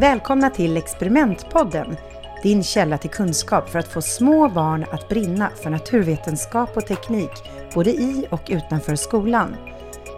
Välkomna 0.00 0.50
till 0.50 0.76
Experimentpodden, 0.76 1.96
din 2.42 2.62
källa 2.62 2.98
till 2.98 3.10
kunskap 3.10 3.68
för 3.68 3.78
att 3.78 3.88
få 3.88 4.02
små 4.02 4.48
barn 4.48 4.86
att 4.90 5.08
brinna 5.08 5.50
för 5.62 5.70
naturvetenskap 5.70 6.76
och 6.76 6.86
teknik, 6.86 7.30
både 7.74 7.90
i 7.90 8.26
och 8.30 8.42
utanför 8.48 8.96
skolan. 8.96 9.56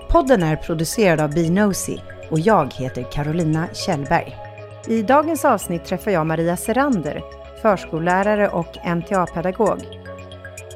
Podden 0.09 0.43
är 0.43 0.57
producerad 0.57 1.21
av 1.21 1.35
Binosi 1.35 2.01
och 2.31 2.41
jag 2.41 2.75
heter 2.75 3.13
Carolina 3.13 3.69
Kjellberg. 3.73 4.50
I 4.91 5.03
dagens 5.03 5.45
avsnitt 5.45 5.85
träffar 5.85 6.11
jag 6.11 6.27
Maria 6.27 6.57
Serander, 6.57 7.23
förskollärare 7.63 8.49
och 8.49 8.77
NTA-pedagog. 8.97 9.79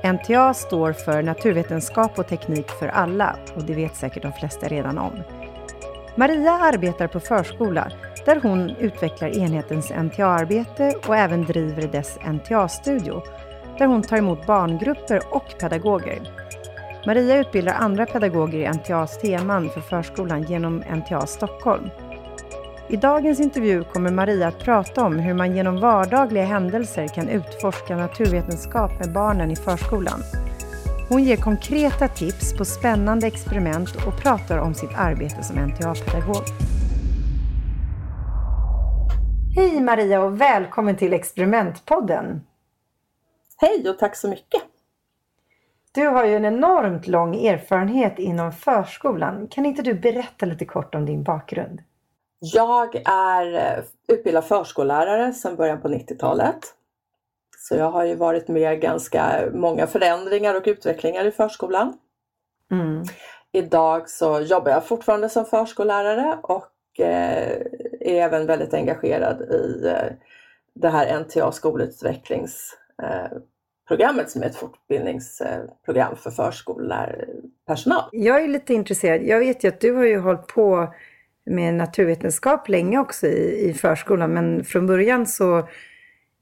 NTA 0.05 0.55
står 0.55 0.93
för 0.93 1.23
Naturvetenskap 1.23 2.19
och 2.19 2.27
teknik 2.27 2.71
för 2.71 2.89
alla 2.89 3.37
och 3.57 3.63
det 3.63 3.75
vet 3.75 3.97
säkert 3.97 4.23
de 4.23 4.33
flesta 4.33 4.69
redan 4.69 4.99
om. 4.99 5.13
Maria 6.17 6.53
arbetar 6.53 7.07
på 7.07 7.21
förskola 7.21 7.93
där 8.25 8.41
hon 8.43 8.71
utvecklar 8.71 9.39
enhetens 9.39 9.91
NTA-arbete 9.91 10.95
och 11.07 11.17
även 11.17 11.45
driver 11.45 11.89
dess 11.89 12.19
NTA-studio, 12.27 13.23
där 13.79 13.87
hon 13.87 14.03
tar 14.03 14.17
emot 14.17 14.47
barngrupper 14.47 15.21
och 15.31 15.55
pedagoger. 15.61 16.21
Maria 17.07 17.37
utbildar 17.37 17.75
andra 17.75 18.07
pedagoger 18.07 18.59
i 18.59 18.69
NTAs 18.69 19.19
teman 19.19 19.71
för 19.71 19.81
förskolan 19.81 20.43
genom 20.43 20.77
NTA 20.77 21.27
Stockholm. 21.27 21.91
I 22.89 22.97
dagens 22.97 23.41
intervju 23.41 23.85
kommer 23.85 24.11
Maria 24.11 24.49
att 24.49 24.59
prata 24.59 25.05
om 25.05 25.19
hur 25.19 25.35
man 25.35 25.57
genom 25.57 25.81
vardagliga 25.81 26.45
händelser 26.45 27.09
kan 27.09 27.29
utforska 27.29 27.97
naturvetenskap 27.97 28.91
med 28.99 29.13
barnen 29.13 29.51
i 29.51 29.57
förskolan. 29.57 30.21
Hon 31.09 31.25
ger 31.25 31.37
konkreta 31.37 32.09
tips 32.09 32.57
på 32.57 32.65
spännande 32.65 33.27
experiment 33.27 33.89
och 34.07 34.23
pratar 34.23 34.59
om 34.59 34.75
sitt 34.75 34.91
arbete 34.97 35.43
som 35.43 35.57
NTA-pedagog. 35.57 36.43
Hej 39.57 39.81
Maria 39.81 40.23
och 40.23 40.41
välkommen 40.41 40.97
till 40.97 41.13
Experimentpodden. 41.13 42.41
Hej 43.57 43.89
och 43.91 43.99
tack 43.99 44.17
så 44.17 44.29
mycket. 44.29 44.63
Du 45.93 46.07
har 46.07 46.25
ju 46.25 46.37
en 46.37 46.45
enormt 46.45 47.07
lång 47.07 47.47
erfarenhet 47.47 48.19
inom 48.19 48.53
förskolan. 48.53 49.49
Kan 49.51 49.67
inte 49.67 49.83
du 49.83 49.95
berätta 49.95 50.47
lite 50.47 50.65
kort 50.65 50.95
om 50.95 51.07
din 51.07 51.23
bakgrund? 51.23 51.81
Jag 52.53 53.03
är 53.05 53.55
eh, 53.55 53.85
utbildad 54.09 54.45
förskollärare 54.45 55.33
sedan 55.33 55.57
början 55.57 55.81
på 55.81 55.89
90-talet. 55.89 56.59
Så 57.59 57.75
jag 57.75 57.91
har 57.91 58.05
ju 58.05 58.15
varit 58.15 58.49
med 58.49 58.81
ganska 58.81 59.49
många 59.53 59.87
förändringar 59.87 60.55
och 60.55 60.63
utvecklingar 60.67 61.25
i 61.25 61.31
förskolan. 61.31 61.99
Mm. 62.71 63.03
Idag 63.53 64.11
så 64.11 64.41
jobbar 64.41 64.71
jag 64.71 64.87
fortfarande 64.87 65.29
som 65.29 65.45
förskollärare 65.45 66.39
och 66.43 66.71
Eh, 66.99 67.53
är 68.01 68.23
även 68.23 68.47
väldigt 68.47 68.75
engagerad 68.75 69.43
i 69.43 69.87
eh, 69.87 70.13
det 70.75 70.89
här 70.89 71.21
NTA 71.21 71.53
skolutvecklingsprogrammet 71.53 74.31
som 74.31 74.43
är 74.43 74.47
ett 74.47 74.57
fortbildningsprogram 74.57 76.17
för 76.17 76.31
förskollärarpersonal. 76.31 78.09
Jag 78.13 78.43
är 78.43 78.49
lite 78.49 78.75
intresserad. 78.75 79.23
Jag 79.23 79.39
vet 79.39 79.65
ju 79.65 79.69
att 79.69 79.81
du 79.81 79.93
har 79.93 80.05
ju 80.05 80.19
hållit 80.19 80.47
på 80.47 80.95
med 81.47 81.75
naturvetenskap 81.75 82.69
länge 82.69 82.99
också 82.99 83.27
i, 83.27 83.69
i 83.69 83.75
förskolan 83.75 84.33
men 84.33 84.65
från 84.65 84.87
början 84.87 85.27
så 85.27 85.69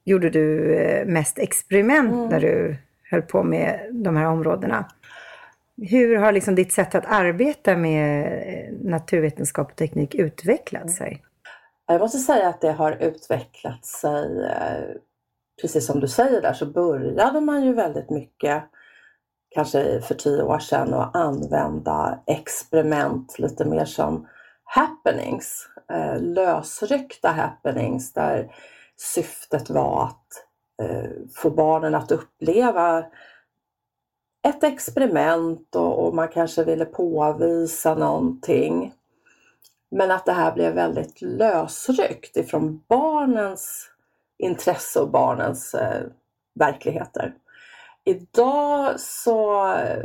gjorde 0.05 0.31
du 0.31 0.75
eh, 0.75 1.07
mest 1.07 1.39
experiment 1.39 2.13
mm. 2.13 2.29
när 2.29 2.41
du 2.41 2.77
höll 3.11 3.23
på 3.23 3.43
med 3.43 3.81
de 3.91 4.17
här 4.17 4.27
områdena. 4.27 4.85
Hur 5.77 6.17
har 6.17 6.33
liksom 6.33 6.55
ditt 6.55 6.73
sätt 6.73 6.95
att 6.95 7.05
arbeta 7.07 7.77
med 7.77 8.29
naturvetenskap 8.85 9.71
och 9.71 9.77
teknik 9.77 10.15
utvecklat 10.15 10.91
sig? 10.91 11.23
Jag 11.87 12.01
måste 12.01 12.19
säga 12.19 12.49
att 12.49 12.61
det 12.61 12.73
har 12.73 12.93
utvecklat 12.93 13.85
sig, 13.85 14.45
eh, 14.45 14.97
precis 15.63 15.87
som 15.87 16.01
du 16.01 16.09
säger 16.09 16.43
där, 16.43 16.53
så 16.53 16.67
började 16.67 17.41
man 17.41 17.65
ju 17.65 17.73
väldigt 17.73 18.11
mycket, 18.11 18.63
kanske 19.51 20.01
för 20.01 20.15
tio 20.15 20.43
år 20.43 20.59
sedan, 20.59 20.95
att 20.95 21.17
använda 21.17 22.19
experiment 22.27 23.39
lite 23.39 23.65
mer 23.65 23.85
som 23.85 24.27
happenings, 24.75 25.69
eh, 25.93 26.21
lösryckta 26.21 27.29
happenings 27.29 28.13
där 28.13 28.55
syftet 28.97 29.71
var 29.71 30.05
att 30.05 30.45
eh, 30.83 31.11
få 31.35 31.51
barnen 31.51 31.95
att 31.95 32.13
uppleva 32.13 33.05
ett 34.49 34.65
experiment 34.65 35.77
och, 35.77 36.07
och, 36.07 36.15
man 36.15 36.29
kanske 36.29 36.65
ville 36.65 36.85
påvisa 36.85 37.95
någonting. 37.95 38.95
Men 39.91 40.11
att 40.11 40.27
det 40.27 40.33
här 40.33 40.53
blev 40.53 40.75
väldigt 40.75 41.23
lösryckt 41.23 42.37
ifrån 42.37 42.85
barnens 42.89 43.91
intresse 44.39 45.01
och 45.01 45.11
barnens 45.11 45.75
eh, 45.75 46.03
verkligheter. 46.55 47.35
Idag 48.05 49.01
så 49.01 49.73
eh, 49.75 50.05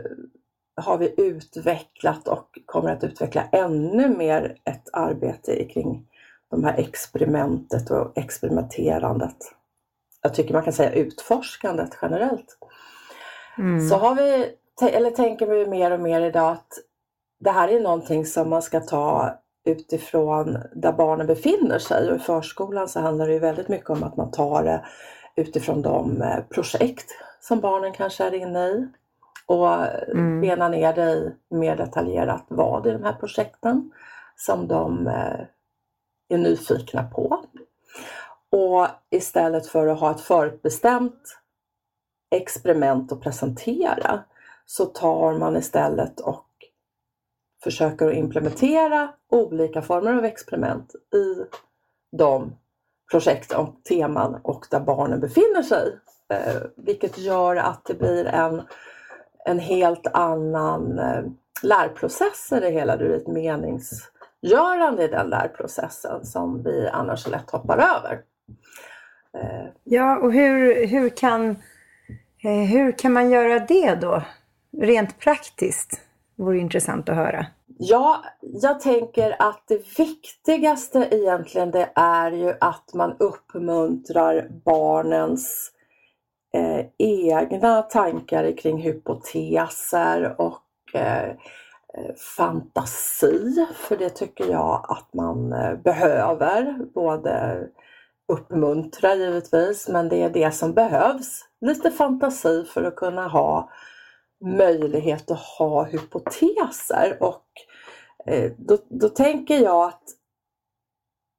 har 0.77 0.97
vi 0.97 1.13
utvecklat 1.17 2.27
och 2.27 2.59
kommer 2.65 2.91
att 2.91 3.03
utveckla 3.03 3.43
ännu 3.51 4.09
mer 4.17 4.57
ett 4.63 4.89
arbete 4.93 5.65
kring 5.65 6.07
de 6.49 6.63
här 6.63 6.77
experimentet 6.77 7.91
och 7.91 8.17
experimenterandet. 8.17 9.37
Jag 10.21 10.33
tycker 10.33 10.53
man 10.53 10.63
kan 10.63 10.73
säga 10.73 10.91
utforskandet 10.91 11.97
generellt. 12.01 12.57
Mm. 13.57 13.89
Så 13.89 13.95
har 13.95 14.15
vi, 14.15 14.55
eller 14.91 15.11
tänker 15.11 15.47
vi 15.47 15.67
mer 15.67 15.91
och 15.91 15.99
mer 15.99 16.21
idag 16.21 16.51
att 16.51 16.73
det 17.39 17.51
här 17.51 17.67
är 17.67 17.79
någonting 17.79 18.25
som 18.25 18.49
man 18.49 18.61
ska 18.61 18.79
ta 18.79 19.39
utifrån 19.65 20.57
där 20.75 20.93
barnen 20.93 21.27
befinner 21.27 21.79
sig 21.79 22.09
och 22.09 22.15
i 22.15 22.19
förskolan 22.19 22.89
så 22.89 22.99
handlar 22.99 23.27
det 23.27 23.39
väldigt 23.39 23.67
mycket 23.67 23.89
om 23.89 24.03
att 24.03 24.17
man 24.17 24.31
tar 24.31 24.63
det 24.63 24.85
utifrån 25.35 25.81
de 25.81 26.21
eh, 26.21 26.39
projekt 26.49 27.11
som 27.41 27.59
barnen 27.59 27.93
kanske 27.93 28.23
är 28.23 28.33
inne 28.33 28.67
i 28.67 28.87
och 29.47 29.85
mm. 30.09 30.41
bena 30.41 30.69
ner 30.69 30.99
i 30.99 31.33
mer 31.49 31.75
detaljerat 31.75 32.45
vad 32.47 32.87
i 32.87 32.91
de 32.91 33.03
här 33.03 33.13
projekten 33.13 33.91
som 34.35 34.67
de 34.67 35.07
eh, 35.07 35.41
är 36.29 36.37
nyfikna 36.37 37.03
på. 37.03 37.43
Och 38.51 38.87
istället 39.09 39.67
för 39.67 39.87
att 39.87 39.99
ha 39.99 40.11
ett 40.11 40.21
förutbestämt 40.21 41.39
experiment 42.35 43.11
att 43.11 43.21
presentera 43.21 44.23
så 44.65 44.85
tar 44.85 45.37
man 45.37 45.57
istället 45.57 46.19
och 46.19 46.45
försöker 47.63 48.07
att 48.07 48.13
implementera 48.13 49.13
olika 49.29 49.81
former 49.81 50.13
av 50.13 50.25
experiment 50.25 50.95
i 50.95 51.45
de 52.17 52.55
projekt 53.11 53.53
och 53.53 53.83
teman 53.83 54.39
och 54.43 54.65
där 54.71 54.79
barnen 54.79 55.19
befinner 55.19 55.61
sig. 55.61 55.99
Eh, 56.29 56.61
vilket 56.75 57.17
gör 57.17 57.55
att 57.55 57.85
det 57.85 57.93
blir 57.93 58.25
en, 58.25 58.61
en 59.47 59.59
helt 59.59 60.07
annan 60.07 60.99
eh, 60.99 61.23
lärprocess 61.63 62.51
i 62.51 62.59
det 62.59 62.69
hela. 62.69 62.97
Det 62.97 63.05
blir 63.05 63.17
ett 63.17 63.27
meningsgörande 63.27 65.03
i 65.03 65.07
den 65.07 65.29
lärprocessen 65.29 66.25
som 66.25 66.63
vi 66.63 66.89
annars 66.93 67.27
lätt 67.27 67.51
hoppar 67.51 67.77
över. 67.77 68.21
Eh. 69.37 69.67
Ja, 69.83 70.17
och 70.17 70.33
hur, 70.33 70.87
hur 70.87 71.09
kan 71.09 71.55
Eh, 72.43 72.51
hur 72.51 72.91
kan 72.91 73.13
man 73.13 73.31
göra 73.31 73.59
det 73.59 73.95
då? 73.95 74.23
Rent 74.81 75.19
praktiskt 75.19 76.01
vore 76.35 76.59
intressant 76.59 77.09
att 77.09 77.15
höra. 77.15 77.45
Ja, 77.79 78.23
jag 78.41 78.79
tänker 78.79 79.35
att 79.39 79.63
det 79.67 79.99
viktigaste 79.99 81.07
egentligen 81.11 81.71
det 81.71 81.89
är 81.95 82.31
ju 82.31 82.53
att 82.59 82.93
man 82.93 83.15
uppmuntrar 83.19 84.47
barnens 84.65 85.71
eh, 86.53 86.85
egna 86.97 87.81
tankar 87.81 88.57
kring 88.57 88.77
hypoteser 88.77 90.41
och 90.41 90.95
eh, 90.95 91.29
eh, 91.29 92.15
fantasi. 92.37 93.65
För 93.75 93.97
det 93.97 94.09
tycker 94.09 94.51
jag 94.51 94.85
att 94.89 95.13
man 95.13 95.53
eh, 95.53 95.73
behöver. 95.75 96.77
Både 96.93 97.59
uppmuntra 98.27 99.15
givetvis, 99.15 99.87
men 99.87 100.09
det 100.09 100.21
är 100.21 100.29
det 100.29 100.51
som 100.51 100.73
behövs 100.73 101.41
lite 101.61 101.91
fantasi 101.91 102.65
för 102.65 102.83
att 102.83 102.95
kunna 102.95 103.27
ha 103.27 103.69
möjlighet 104.45 105.31
att 105.31 105.39
ha 105.39 105.83
hypoteser. 105.83 107.17
Och 107.19 107.45
eh, 108.25 108.51
då, 108.57 108.77
då 108.89 109.09
tänker 109.09 109.59
jag 109.59 109.85
att 109.85 110.03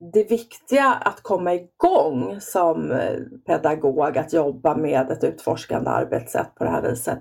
det 0.01 0.31
viktiga 0.31 0.87
att 1.05 1.23
komma 1.23 1.55
igång 1.55 2.41
som 2.41 2.93
eh, 2.93 3.17
pedagog, 3.47 4.19
att 4.19 4.33
jobba 4.33 4.77
med 4.77 5.11
ett 5.11 5.25
utforskande 5.25 5.91
arbetssätt 5.91 6.55
på 6.55 6.65
det 6.65 6.71
här 6.71 6.83
viset, 6.83 7.21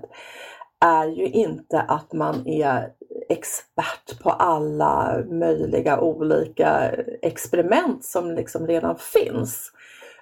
är 0.80 1.06
ju 1.06 1.26
inte 1.26 1.80
att 1.80 2.12
man 2.12 2.46
är 2.46 2.92
expert 3.28 4.22
på 4.22 4.30
alla 4.30 5.22
möjliga 5.30 6.00
olika 6.00 6.90
experiment 7.22 8.04
som 8.04 8.32
liksom 8.32 8.66
redan 8.66 8.98
finns. 8.98 9.72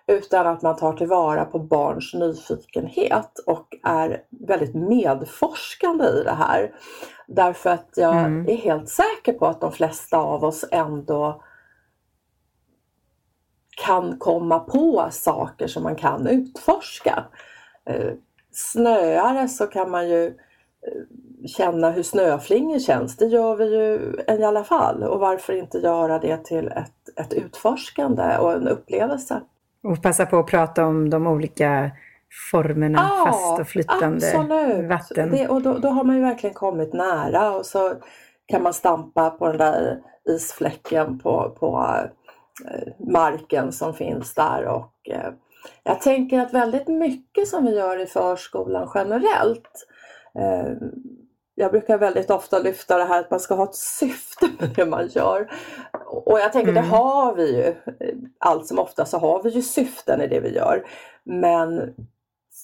utan 0.08 0.47
att 0.47 0.62
man 0.62 0.76
tar 0.76 0.93
tillvara 0.93 1.44
på 1.44 1.58
barns 1.58 2.14
nyfikenhet 2.14 3.38
och 3.47 3.67
är 3.82 4.23
väldigt 4.49 4.75
medforskande 4.75 6.05
i 6.05 6.23
det 6.25 6.35
här. 6.35 6.73
Därför 7.26 7.70
att 7.70 7.91
jag 7.97 8.17
mm. 8.17 8.49
är 8.49 8.56
helt 8.56 8.88
säker 8.88 9.32
på 9.32 9.47
att 9.47 9.61
de 9.61 9.73
flesta 9.73 10.19
av 10.19 10.44
oss 10.44 10.64
ändå 10.70 11.43
kan 13.84 14.19
komma 14.19 14.58
på 14.58 15.08
saker 15.11 15.67
som 15.67 15.82
man 15.82 15.96
kan 15.96 16.26
utforska. 16.26 17.25
Eh, 17.84 18.12
snöare 18.52 19.49
så 19.49 19.67
kan 19.67 19.90
man 19.90 20.08
ju 20.08 20.26
eh, 20.26 21.46
känna 21.46 21.90
hur 21.90 22.02
snöflingor 22.02 22.78
känns. 22.78 23.17
Det 23.17 23.26
gör 23.26 23.56
vi 23.56 23.64
ju 23.64 24.17
i 24.38 24.44
alla 24.44 24.64
fall 24.64 25.02
och 25.02 25.20
varför 25.20 25.52
inte 25.52 25.78
göra 25.78 26.19
det 26.19 26.44
till 26.44 26.69
ett, 26.69 27.19
ett 27.20 27.32
utforskande 27.32 28.38
och 28.38 28.52
en 28.52 28.69
upplevelse. 28.69 29.40
Och 29.82 30.02
passa 30.02 30.26
på 30.26 30.38
att 30.38 30.46
prata 30.46 30.87
om 30.87 31.11
de 31.11 31.26
olika 31.26 31.90
formerna, 32.50 32.99
ja, 33.11 33.25
fast 33.26 33.61
och 33.61 33.69
flytande 33.69 34.26
absolut. 34.34 34.88
vatten. 34.88 35.31
Det, 35.31 35.49
och 35.49 35.62
då, 35.62 35.79
då, 35.79 35.88
har 35.88 36.05
man 36.05 36.17
ju 36.17 36.22
verkligen 36.22 36.55
kommit 36.55 36.93
nära 36.93 37.52
och 37.52 37.67
så 37.67 37.94
kan 38.46 38.62
man 38.62 38.75
stampa 38.75 39.31
på 39.31 39.46
den 39.46 39.58
där 39.58 39.99
isfläcken 40.29 41.19
på, 41.19 41.56
på 41.58 41.94
marken 42.99 43.73
som 43.73 43.94
finns 43.94 44.35
där 44.35 44.64
och 44.64 45.08
eh, 45.11 45.31
jag 45.82 46.00
tänker 46.00 46.41
att 46.41 46.55
väldigt 46.55 46.88
mycket 46.88 47.49
som 47.49 47.64
vi 47.64 47.75
gör 47.75 48.00
i 48.00 48.06
förskolan 48.06 48.91
generellt 48.94 49.87
eh, 50.38 50.73
jag 51.58 51.70
brukar 51.70 51.99
väldigt 51.99 52.31
ofta 52.31 52.58
lyfta 52.58 52.99
det 52.99 53.05
här 53.05 53.20
att 53.20 53.31
man 53.31 53.41
ska 53.41 53.55
ha 53.55 53.64
ett 53.64 53.75
syfte 53.75 54.49
med 54.58 54.70
det 54.76 54.87
man 54.87 55.06
gör. 55.06 55.53
Och 56.06 56.41
jag 56.41 56.53
tänker 56.53 56.70
mm. 56.70 56.82
det 56.82 56.91
har 56.91 57.35
vi 57.35 57.56
ju. 57.56 57.75
Allt 58.38 58.67
som 58.67 58.79
ofta 58.79 59.05
så 59.05 59.19
har 59.19 59.43
vi 59.43 59.50
ju 59.50 59.62
syften 59.62 60.20
i 60.20 60.26
det 60.26 60.41
vi 60.41 60.55
gör. 60.55 60.87
Men 61.25 61.94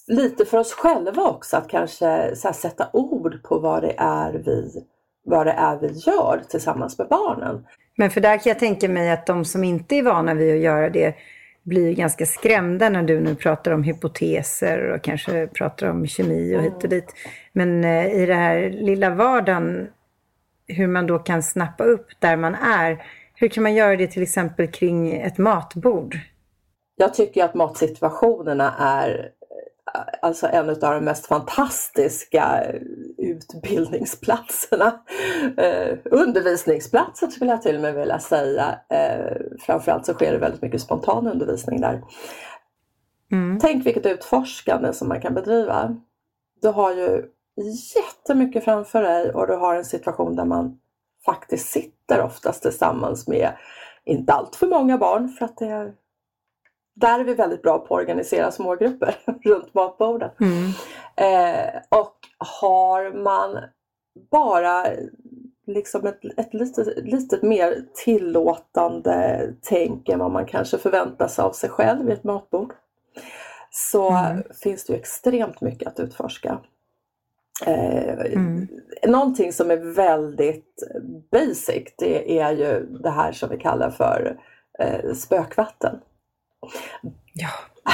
lite 0.06 0.44
för 0.44 0.58
oss 0.58 0.72
själva 0.72 1.22
också 1.22 1.56
att 1.56 1.68
kanske 1.68 2.36
sätta 2.36 2.88
ord 2.92 3.42
på 3.42 3.58
vad 3.58 3.82
det 3.82 3.94
är 3.98 4.32
vi 4.32 4.86
vad 5.24 5.46
det 5.46 5.52
är 5.52 5.78
vi 5.78 5.88
gör 5.88 6.42
tillsammans 6.50 6.98
med 6.98 7.08
barnen. 7.08 7.66
Men 7.96 8.10
för 8.10 8.20
där 8.20 8.38
kan 8.38 8.50
jag 8.50 8.58
tänka 8.58 8.88
mig 8.88 9.10
att 9.10 9.26
de 9.26 9.44
som 9.44 9.64
inte 9.64 9.96
är 9.96 10.02
vana 10.02 10.34
vid 10.34 10.54
att 10.54 10.60
göra 10.60 10.90
det 10.90 11.14
blir 11.62 11.94
ganska 11.94 12.26
skrämda 12.26 12.88
när 12.88 13.02
du 13.02 13.20
nu 13.20 13.34
pratar 13.34 13.72
om 13.72 13.82
hypoteser 13.82 14.90
och 14.90 15.02
kanske 15.02 15.46
pratar 15.46 15.86
om 15.86 16.06
kemi 16.06 16.56
och 16.56 16.62
hit 16.62 16.84
och 16.84 16.88
dit. 16.88 17.14
Men 17.52 17.84
eh, 17.84 18.22
i 18.22 18.26
det 18.26 18.34
här 18.34 18.70
lilla 18.70 19.10
vardagen, 19.10 19.88
hur 20.66 20.86
man 20.86 21.06
då 21.06 21.18
kan 21.18 21.42
snappa 21.42 21.84
upp 21.84 22.06
där 22.18 22.36
man 22.36 22.54
är. 22.54 23.02
Hur 23.34 23.48
kan 23.48 23.62
man 23.62 23.74
göra 23.74 23.96
det 23.96 24.06
till 24.06 24.22
exempel 24.22 24.66
kring 24.66 25.12
ett 25.12 25.38
matbord? 25.38 26.18
Jag 26.96 27.14
tycker 27.14 27.44
att 27.44 27.54
matsituationerna 27.54 28.74
är 28.78 29.30
alltså 30.22 30.46
en 30.46 30.68
av 30.70 30.76
de 30.78 31.00
mest 31.04 31.26
fantastiska 31.26 32.64
utbildningsplatserna. 33.18 35.00
Eh, 35.56 35.98
undervisningsplatser 36.04 37.26
skulle 37.26 37.50
jag 37.50 37.62
till 37.62 37.76
och 37.76 37.82
med 37.82 37.94
vilja 37.94 38.18
säga. 38.18 38.78
Eh, 38.88 39.36
framförallt 39.60 40.06
så 40.06 40.14
sker 40.14 40.32
det 40.32 40.38
väldigt 40.38 40.62
mycket 40.62 40.80
spontan 40.80 41.26
undervisning 41.26 41.80
där. 41.80 42.02
Mm. 43.32 43.58
Tänk 43.60 43.86
vilket 43.86 44.06
utforskande 44.06 44.92
som 44.92 45.08
man 45.08 45.20
kan 45.20 45.34
bedriva. 45.34 45.96
Du 46.62 46.68
har 46.68 46.94
ju 46.94 47.24
jättemycket 47.94 48.64
framför 48.64 49.02
dig 49.02 49.32
och 49.32 49.46
du 49.46 49.54
har 49.54 49.74
en 49.74 49.84
situation 49.84 50.36
där 50.36 50.44
man 50.44 50.78
faktiskt 51.24 51.68
sitter 51.68 52.22
oftast 52.22 52.62
tillsammans 52.62 53.28
med 53.28 53.52
inte 54.04 54.32
allt 54.32 54.56
för 54.56 54.66
många 54.66 54.98
barn 54.98 55.28
för 55.28 55.44
att 55.44 55.56
det 55.56 55.66
är 55.66 55.94
där 56.94 57.20
är 57.20 57.24
vi 57.24 57.34
väldigt 57.34 57.62
bra 57.62 57.78
på 57.78 57.94
att 57.94 58.00
organisera 58.00 58.50
smågrupper 58.50 59.16
runt 59.44 59.74
matborden. 59.74 60.30
Mm. 60.40 60.70
Eh, 61.16 61.98
och 61.98 62.16
har 62.38 63.12
man 63.12 63.58
bara 64.30 64.86
liksom 65.66 66.06
ett, 66.06 66.24
ett 66.36 66.54
litet, 66.54 67.04
litet 67.04 67.42
mer 67.42 67.84
tillåtande 67.94 69.48
tänk 69.62 70.08
än 70.08 70.18
vad 70.18 70.30
man 70.30 70.46
kanske 70.46 70.78
förväntar 70.78 71.28
sig 71.28 71.44
av 71.44 71.52
sig 71.52 71.70
själv 71.70 72.04
vid 72.04 72.12
ett 72.12 72.24
matbord. 72.24 72.72
Så 73.70 74.10
mm. 74.10 74.42
finns 74.62 74.84
det 74.84 74.92
ju 74.92 74.98
extremt 74.98 75.60
mycket 75.60 75.88
att 75.88 76.00
utforska. 76.00 76.58
Eh, 77.66 78.32
mm. 78.32 78.68
Någonting 79.06 79.52
som 79.52 79.70
är 79.70 79.76
väldigt 79.76 80.82
basic 81.30 81.94
det 81.98 82.40
är 82.40 82.52
ju 82.52 82.86
det 82.86 83.10
här 83.10 83.32
som 83.32 83.48
vi 83.48 83.58
kallar 83.58 83.90
för 83.90 84.40
eh, 84.78 85.12
spökvatten. 85.14 86.00
Ja, 87.32 87.48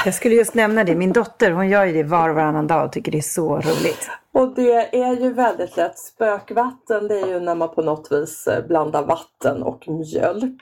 jag 0.05 0.13
skulle 0.13 0.35
just 0.35 0.53
nämna 0.53 0.83
det. 0.83 0.95
Min 0.95 1.13
dotter 1.13 1.51
hon 1.51 1.69
gör 1.69 1.85
ju 1.85 1.93
det 1.93 2.03
var 2.03 2.29
och 2.29 2.35
varannan 2.35 2.67
dag 2.67 2.85
och 2.85 2.91
tycker 2.91 3.11
det 3.11 3.17
är 3.17 3.21
så 3.21 3.55
roligt. 3.55 4.09
Och 4.31 4.55
det 4.55 5.01
är 5.01 5.15
ju 5.15 5.33
väldigt 5.33 5.77
lätt. 5.77 5.99
Spökvatten 5.99 7.07
det 7.07 7.19
är 7.19 7.27
ju 7.27 7.39
när 7.39 7.55
man 7.55 7.75
på 7.75 7.81
något 7.81 8.11
vis 8.11 8.47
eh, 8.47 8.67
blandar 8.67 9.03
vatten 9.03 9.63
och 9.63 9.87
mjölk. 9.87 10.61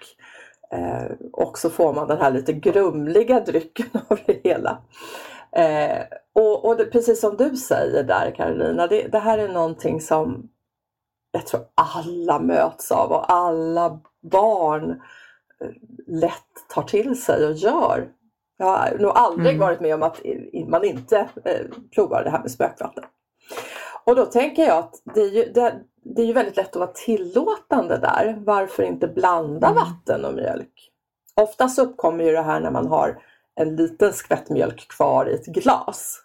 Eh, 0.72 1.12
och 1.34 1.58
så 1.58 1.70
får 1.70 1.94
man 1.94 2.08
den 2.08 2.18
här 2.18 2.32
lite 2.32 2.54
grumliga 2.54 3.40
drycken 3.40 3.90
av 4.08 4.20
det 4.26 4.42
hela. 4.44 4.82
Eh, 5.52 6.04
och, 6.34 6.66
och 6.66 6.78
det, 6.78 6.86
precis 6.86 7.20
som 7.20 7.38
du 7.38 7.56
säger 7.58 8.04
där 8.04 8.34
Karolina, 8.36 8.88
det, 8.88 9.08
det 9.08 9.20
här 9.20 9.38
är 9.38 9.50
någonting 9.50 10.02
som 10.02 10.50
jag 11.32 11.46
tror 11.46 11.62
alla 11.76 12.40
möts 12.40 12.92
av 12.92 13.12
och 13.12 13.32
alla 13.32 14.00
barn 14.32 15.02
lätt 16.08 16.70
tar 16.70 16.84
till 16.84 17.22
sig 17.22 17.46
och 17.46 17.54
gör. 17.54 18.12
Jag 18.58 18.66
har 18.66 18.98
nog 19.00 19.12
aldrig 19.16 19.56
mm. 19.56 19.60
varit 19.60 19.80
med 19.80 19.96
om 19.96 20.04
att 20.04 20.22
man 20.68 20.84
inte 20.84 21.30
eh, 21.46 21.66
provar 21.96 22.24
det 22.24 22.30
här 22.30 22.40
med 22.40 22.52
spökvatten. 22.52 23.04
Och 24.06 24.16
då 24.16 24.26
tänker 24.26 24.66
jag 24.66 24.78
att 24.78 24.94
det 25.16 25.22
är, 25.22 25.30
ju, 25.30 25.52
det, 25.52 25.80
det 26.04 26.22
är 26.22 26.26
ju 26.26 26.34
väldigt 26.34 26.58
lätt 26.58 26.70
att 26.70 26.76
vara 26.76 26.92
tillåtande 26.94 27.98
där. 27.98 28.38
Varför 28.46 28.84
inte 28.84 29.08
blanda 29.08 29.68
mm. 29.68 29.80
vatten 29.80 30.26
och 30.26 30.34
mjölk? 30.34 30.92
Oftast 31.36 31.80
uppkommer 31.80 32.24
ju 32.24 32.32
det 32.32 32.42
här 32.42 32.60
när 32.60 32.72
man 32.72 32.88
har 32.88 33.24
en 33.56 33.76
liten 33.76 34.14
skvätt 34.14 34.50
mjölk 34.50 34.88
kvar 34.88 35.30
i 35.30 35.34
ett 35.34 35.46
glas 35.46 36.22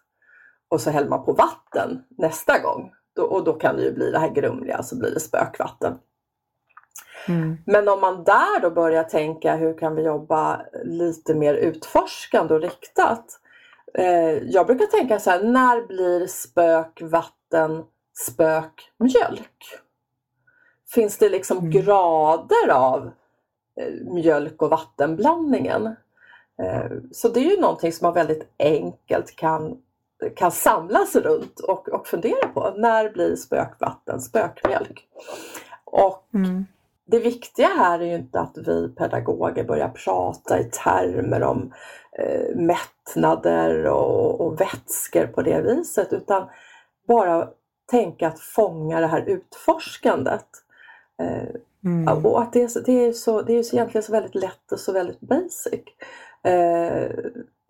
och 0.68 0.80
så 0.80 0.90
häller 0.90 1.08
man 1.08 1.24
på 1.24 1.32
vatten 1.32 2.04
nästa 2.18 2.58
gång. 2.58 2.92
Då, 3.16 3.22
och 3.22 3.44
då 3.44 3.52
kan 3.52 3.76
det 3.76 3.82
ju 3.82 3.92
bli 3.92 4.10
det 4.10 4.18
här 4.18 4.30
grumliga, 4.30 4.82
så 4.82 4.98
blir 4.98 5.10
det 5.10 5.20
spökvatten. 5.20 5.98
Mm. 7.28 7.58
Men 7.66 7.88
om 7.88 8.00
man 8.00 8.24
där 8.24 8.60
då 8.60 8.70
börjar 8.70 9.04
tänka 9.04 9.56
hur 9.56 9.78
kan 9.78 9.94
vi 9.94 10.02
jobba 10.02 10.62
lite 10.84 11.34
mer 11.34 11.54
utforskande 11.54 12.54
och 12.54 12.60
riktat. 12.60 13.40
Eh, 13.94 14.32
jag 14.32 14.66
brukar 14.66 14.86
tänka 14.86 15.20
så 15.20 15.30
här, 15.30 15.42
när 15.42 15.86
blir 15.86 16.26
spök 16.26 17.02
vatten 17.02 17.84
spök 18.14 18.90
mjölk? 18.98 19.78
Finns 20.94 21.18
det 21.18 21.28
liksom 21.28 21.58
mm. 21.58 21.70
grader 21.70 22.70
av 22.70 23.10
eh, 23.80 24.12
mjölk 24.14 24.62
och 24.62 24.70
vattenblandningen? 24.70 25.86
Eh, 26.62 26.90
så 27.12 27.28
det 27.28 27.40
är 27.40 27.50
ju 27.50 27.60
någonting 27.60 27.92
som 27.92 28.06
man 28.06 28.14
väldigt 28.14 28.52
enkelt 28.58 29.36
kan, 29.36 29.78
kan 30.36 30.52
samlas 30.52 31.16
runt 31.16 31.60
och, 31.60 31.88
och 31.88 32.06
fundera 32.06 32.48
på. 32.48 32.74
När 32.76 33.10
blir 33.10 33.36
spökvatten 33.36 34.20
spökmjölk? 34.20 35.08
Och 35.84 36.28
mm 36.34 36.66
det 37.12 37.18
viktiga 37.18 37.68
här 37.68 38.00
är 38.00 38.04
ju 38.04 38.14
inte 38.14 38.40
att 38.40 38.58
vi 38.66 38.88
pedagoger 38.88 39.64
börjar 39.64 39.88
prata 39.88 40.58
i 40.60 40.64
termer 40.64 41.42
om 41.42 41.72
eh, 42.18 42.56
mättnader 42.56 43.86
och, 43.86 44.40
och 44.40 44.60
vätskor 44.60 45.26
på 45.26 45.42
det 45.42 45.60
viset 45.60 46.12
utan 46.12 46.48
bara 47.08 47.48
tänka 47.90 48.28
att 48.28 48.40
fånga 48.40 49.00
det 49.00 49.06
här 49.06 49.24
utforskandet. 49.26 50.46
Eh, 51.22 51.54
mm. 51.84 52.26
Och 52.26 52.42
att 52.42 52.52
det, 52.52 52.84
det, 52.86 52.92
är 52.92 53.12
så, 53.12 53.42
det 53.42 53.52
är 53.58 53.62
så 53.62 53.76
egentligen 53.76 54.02
så 54.02 54.12
väldigt 54.12 54.34
lätt 54.34 54.72
och 54.72 54.80
så 54.80 54.92
väldigt 54.92 55.20
basic. 55.20 55.82
Eh, 56.44 57.10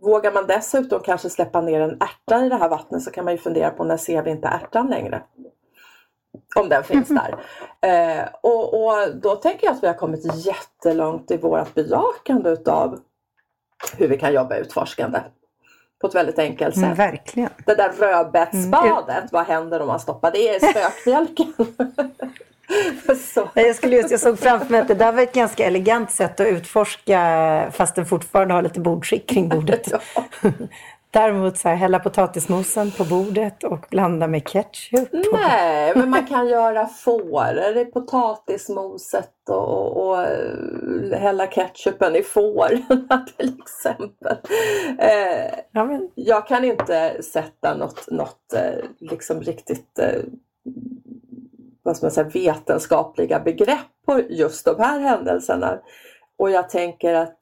vågar 0.02 0.32
man 0.32 0.46
dessutom 0.46 1.00
kanske 1.00 1.30
släppa 1.30 1.60
ner 1.60 1.80
en 1.80 1.98
ärta 2.00 2.46
i 2.46 2.48
det 2.48 2.56
här 2.56 2.68
vattnet 2.68 3.02
så 3.02 3.10
kan 3.10 3.24
man 3.24 3.34
ju 3.34 3.38
fundera 3.38 3.70
på 3.70 3.84
när 3.84 3.96
ser 3.96 4.22
vi 4.22 4.30
inte 4.30 4.48
ärtan 4.48 4.86
längre? 4.86 5.22
Om 6.54 6.68
den 6.68 6.84
finns 6.84 7.08
där. 7.20 7.34
Eh, 7.80 8.28
och, 8.40 8.84
och, 8.84 9.16
då 9.22 9.36
tänker 9.36 9.66
jag 9.66 9.74
att 9.74 9.82
vi 9.82 9.86
har 9.86 9.94
kommit 9.94 10.46
jättelångt 10.46 11.30
i 11.30 11.36
vårt 11.36 11.74
bejakande 11.74 12.50
utav 12.50 12.98
hur 13.96 14.08
vi 14.08 14.18
kan 14.18 14.32
jobba 14.32 14.56
utforskande. 14.56 15.20
På 16.00 16.06
ett 16.06 16.14
väldigt 16.14 16.38
enkelt 16.38 16.76
mm, 16.76 16.90
sätt. 16.90 16.98
Mm, 16.98 17.10
verkligen. 17.10 17.50
Det 17.66 17.74
där 17.74 17.92
rödbetsbadet, 17.98 19.16
mm. 19.16 19.28
vad 19.32 19.46
händer 19.46 19.80
om 19.80 19.86
man 19.86 20.00
stoppar 20.00 20.30
det 20.30 20.56
i 20.56 20.60
spökmjölken? 20.60 21.52
jag, 23.54 23.76
skulle 23.76 23.96
just, 23.96 24.10
jag 24.10 24.20
såg 24.20 24.38
framför 24.38 24.70
mig 24.70 24.80
att 24.80 24.88
det 24.88 24.94
där 24.94 25.12
var 25.12 25.22
ett 25.22 25.34
ganska 25.34 25.64
elegant 25.64 26.10
sätt 26.10 26.40
att 26.40 26.46
utforska 26.46 27.70
fast 27.72 27.94
den 27.94 28.06
fortfarande 28.06 28.54
har 28.54 28.62
lite 28.62 28.80
bordskick 28.80 29.28
kring 29.28 29.48
bordet. 29.48 29.88
ja. 29.90 30.00
Däremot 31.12 31.56
så 31.56 31.68
här, 31.68 31.76
hälla 31.76 31.98
potatismosen 31.98 32.90
på 32.90 33.04
bordet 33.04 33.64
och 33.64 33.86
blanda 33.90 34.26
med 34.26 34.48
ketchup. 34.48 35.08
Nej, 35.32 35.92
men 35.96 36.10
man 36.10 36.26
kan 36.26 36.48
göra 36.48 36.86
fåror 36.86 37.76
i 37.76 37.84
potatismoset 37.84 39.48
och, 39.48 39.96
och, 39.96 40.10
och 40.10 40.26
hälla 41.16 41.46
ketchupen 41.46 42.16
i 42.16 42.22
fårorna 42.22 43.26
till 43.36 43.54
exempel. 43.62 44.36
Eh, 44.98 45.58
ja, 45.72 45.84
men... 45.84 46.10
Jag 46.14 46.46
kan 46.46 46.64
inte 46.64 47.22
sätta 47.22 47.76
något, 47.76 48.10
något 48.10 48.52
eh, 48.54 48.84
liksom 48.98 49.40
riktigt 49.40 49.98
eh, 49.98 50.20
vad 51.82 51.96
ska 51.96 52.06
man 52.06 52.12
säga, 52.12 52.28
vetenskapliga 52.28 53.40
begrepp 53.40 54.04
på 54.06 54.20
just 54.28 54.64
de 54.64 54.74
här 54.78 55.00
händelserna. 55.00 55.78
Och 56.38 56.50
jag 56.50 56.70
tänker 56.70 57.14
att 57.14 57.38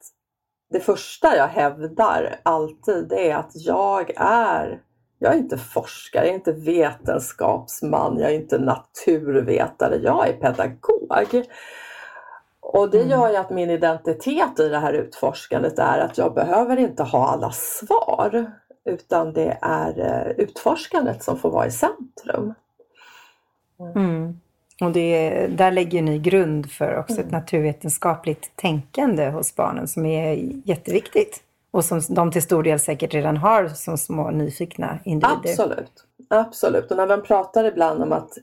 det 0.71 0.79
första 0.79 1.35
jag 1.35 1.47
hävdar 1.47 2.35
alltid 2.43 3.13
är 3.13 3.35
att 3.35 3.51
jag 3.53 4.11
är 4.15 4.81
jag 5.19 5.33
är 5.33 5.37
inte 5.37 5.57
forskare, 5.57 6.25
jag 6.25 6.31
är 6.31 6.35
inte 6.35 6.51
vetenskapsman, 6.51 8.19
jag 8.19 8.31
är 8.31 8.35
inte 8.35 8.57
naturvetare, 8.57 9.95
jag 9.95 10.27
är 10.27 10.33
pedagog. 10.33 11.45
Och 12.59 12.89
det 12.89 12.97
mm. 12.97 13.09
gör 13.09 13.29
ju 13.29 13.35
att 13.35 13.49
min 13.49 13.69
identitet 13.69 14.59
i 14.59 14.69
det 14.69 14.77
här 14.77 14.93
utforskandet 14.93 15.79
är 15.79 15.99
att 15.99 16.17
jag 16.17 16.33
behöver 16.33 16.77
inte 16.77 17.03
ha 17.03 17.27
alla 17.27 17.51
svar 17.51 18.51
utan 18.85 19.33
det 19.33 19.57
är 19.61 19.99
eh, 19.99 20.31
utforskandet 20.31 21.23
som 21.23 21.37
får 21.37 21.51
vara 21.51 21.65
i 21.65 21.71
centrum. 21.71 22.53
Mm. 23.95 24.39
Och 24.81 24.91
det, 24.91 25.47
där 25.47 25.71
lägger 25.71 26.01
ni 26.01 26.19
grund 26.19 26.71
för 26.71 26.97
också 26.97 27.13
mm. 27.13 27.25
ett 27.25 27.31
naturvetenskapligt 27.31 28.55
tänkande 28.55 29.29
hos 29.29 29.55
barnen 29.55 29.87
som 29.87 30.05
är 30.05 30.51
jätteviktigt. 30.65 31.43
Och 31.71 31.85
som 31.85 32.01
de 32.09 32.31
till 32.31 32.41
stor 32.41 32.63
del 32.63 32.79
säkert 32.79 33.13
redan 33.13 33.37
har 33.37 33.67
som 33.67 33.97
små 33.97 34.31
nyfikna 34.31 34.99
individer. 35.05 35.49
Absolut, 35.49 36.05
absolut. 36.29 36.91
Och 36.91 36.97
när 36.97 37.07
man 37.07 37.23
pratar 37.23 37.63
ibland 37.63 38.03
om 38.03 38.13
att 38.13 38.37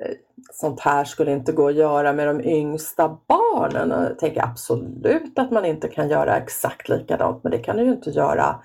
eh, 0.00 0.12
sånt 0.52 0.80
här 0.80 1.04
skulle 1.04 1.32
inte 1.32 1.52
gå 1.52 1.68
att 1.68 1.74
göra 1.74 2.12
med 2.12 2.26
de 2.26 2.40
yngsta 2.40 3.18
barnen. 3.28 3.92
Och 3.92 4.04
jag 4.04 4.18
tänker 4.18 4.44
absolut 4.44 5.38
att 5.38 5.50
man 5.50 5.64
inte 5.64 5.88
kan 5.88 6.08
göra 6.08 6.36
exakt 6.36 6.88
likadant 6.88 7.44
men 7.44 7.52
det 7.52 7.58
kan 7.58 7.76
du 7.76 7.82
ju 7.82 7.92
inte 7.92 8.10
göra. 8.10 8.60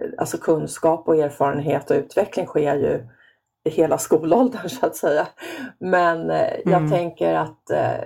Eh, 0.00 0.08
alltså 0.18 0.38
kunskap 0.38 1.08
och 1.08 1.16
erfarenhet 1.16 1.90
och 1.90 1.96
utveckling 1.96 2.46
sker 2.46 2.74
ju 2.74 3.06
hela 3.70 3.98
skolåldern 3.98 4.68
så 4.68 4.86
att 4.86 4.96
säga. 4.96 5.26
Men 5.78 6.30
eh, 6.30 6.54
jag 6.64 6.82
mm. 6.82 6.90
tänker 6.90 7.34
att 7.34 7.70
eh, 7.70 8.00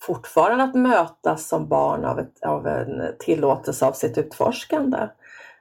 fortfarande 0.00 0.64
att 0.64 0.74
mötas 0.74 1.48
som 1.48 1.68
barn 1.68 2.04
av, 2.04 2.18
ett, 2.18 2.42
av 2.42 2.66
en 2.66 3.02
tillåtelse 3.18 3.86
av 3.86 3.92
sitt 3.92 4.18
utforskande. 4.18 4.98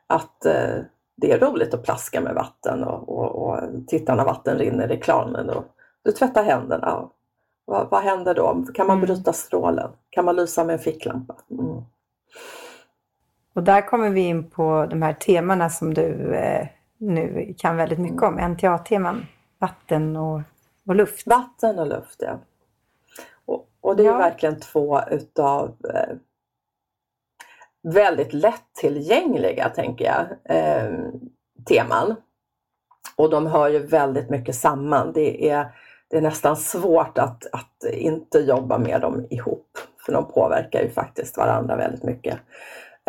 Att 0.08 0.46
eh, 0.46 0.76
det 1.18 1.32
är 1.32 1.40
roligt 1.40 1.74
att 1.74 1.84
plaska 1.84 2.22
med 2.22 2.36
vatten 2.36 2.84
och, 2.84 3.10
och, 3.10 3.48
och 3.48 3.60
titta 3.88 4.16
när 4.16 4.26
vatten 4.26 4.58
rinner 4.58 4.92
i 4.92 4.98
kranen. 4.98 5.50
Och 5.50 5.64
du 6.04 6.12
tvättar 6.12 6.44
händerna. 6.44 7.10
Vad, 7.66 7.90
vad 7.90 8.02
händer 8.02 8.34
då? 8.34 8.66
Kan 8.74 8.88
man 8.88 8.98
mm. 8.98 9.08
bryta 9.08 9.34
strålen? 9.34 9.92
Kan 10.10 10.26
man 10.26 10.36
lysa 10.36 10.64
med 10.64 10.74
en 10.74 10.80
ficklampa? 10.80 11.36
Mm. 11.52 11.82
Och 13.54 13.64
där 13.64 13.82
kommer 13.82 14.10
vi 14.10 14.22
in 14.22 14.50
på 14.50 14.88
de 14.90 15.02
här 15.02 15.14
temana 15.14 15.70
som 15.70 15.94
du 15.94 16.36
eh, 16.36 16.68
nu 17.02 17.54
kan 17.58 17.78
väldigt 17.78 18.00
mycket 18.00 18.24
om. 18.24 18.36
NTA-teman. 18.36 19.26
Vatten 19.60 20.16
och, 20.16 20.42
och 20.88 20.96
luft. 20.96 21.28
Vatten 21.28 21.80
och 21.80 21.88
luft, 21.88 22.22
ja. 22.22 22.40
Och, 23.46 23.70
och 23.82 23.96
det 23.96 24.04
är 24.04 24.08
ja. 24.08 24.18
verkligen 24.18 24.60
två 24.60 25.00
utav 25.12 25.76
eh, 25.94 26.16
väldigt 27.84 28.34
lättillgängliga, 28.34 29.70
tänker 29.70 30.06
jag, 30.06 30.56
eh, 30.58 30.92
teman. 31.70 32.16
Och 33.16 33.30
de 33.30 33.48
hör 33.48 33.70
ju 33.70 33.80
väldigt 33.86 34.30
mycket 34.30 34.56
samman. 34.56 35.12
Det 35.14 35.50
är, 35.50 35.66
det 36.08 36.18
är 36.18 36.22
nästan 36.22 36.58
svårt 36.58 37.18
att, 37.18 37.46
att 37.52 37.84
inte 37.94 38.40
jobba 38.40 38.78
med 38.78 39.02
dem 39.02 39.28
ihop. 39.30 39.78
För 40.06 40.14
de 40.14 40.32
påverkar 40.32 40.82
ju 40.82 40.90
faktiskt 40.90 41.38
varandra 41.38 41.76
väldigt 41.76 42.04
mycket. 42.04 42.40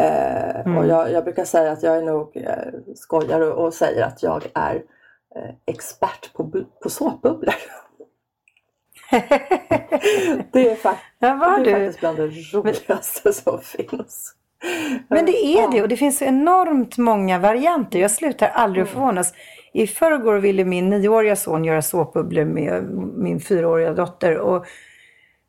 Eh, 0.01 0.61
mm. 0.61 0.77
Och 0.77 0.87
jag, 0.87 1.13
jag, 1.13 1.25
brukar 1.25 1.45
säga 1.45 1.73
att 1.73 1.83
jag 1.83 1.97
är 1.97 2.03
nog, 2.03 2.37
eh, 2.37 2.95
skojar 2.95 3.41
och, 3.41 3.65
och 3.65 3.75
säger 3.75 4.03
att 4.03 4.23
jag 4.23 4.47
är 4.55 4.75
eh, 5.37 5.51
expert 5.67 6.33
på, 6.33 6.51
på 6.83 6.91
såpbubblor. 6.91 7.55
det 10.53 10.71
är, 10.71 10.77
fakt 10.77 11.03
ja, 11.19 11.61
det 11.65 11.71
är 11.71 11.75
faktiskt 11.75 12.01
bland 12.01 12.17
det 12.17 12.27
roligaste 12.27 13.33
som 13.33 13.61
finns. 13.61 14.35
Men 15.09 15.27
det 15.27 15.47
är 15.47 15.71
det 15.71 15.83
och 15.83 15.89
det 15.89 15.97
finns 15.97 16.23
enormt 16.23 16.99
många 16.99 17.39
varianter. 17.39 17.99
Jag 17.99 18.11
slutar 18.11 18.49
aldrig 18.49 18.83
att 18.83 18.89
mm. 18.89 19.01
förvånas. 19.01 19.35
I 19.73 19.87
förrgår 19.87 20.35
ville 20.35 20.65
min 20.65 20.89
nioåriga 20.89 21.37
son 21.37 21.65
göra 21.65 21.83
såpbubblor 21.83 22.45
med 22.45 22.85
min 23.17 23.41
fyraåriga 23.41 23.93
dotter. 23.93 24.39
Och 24.39 24.67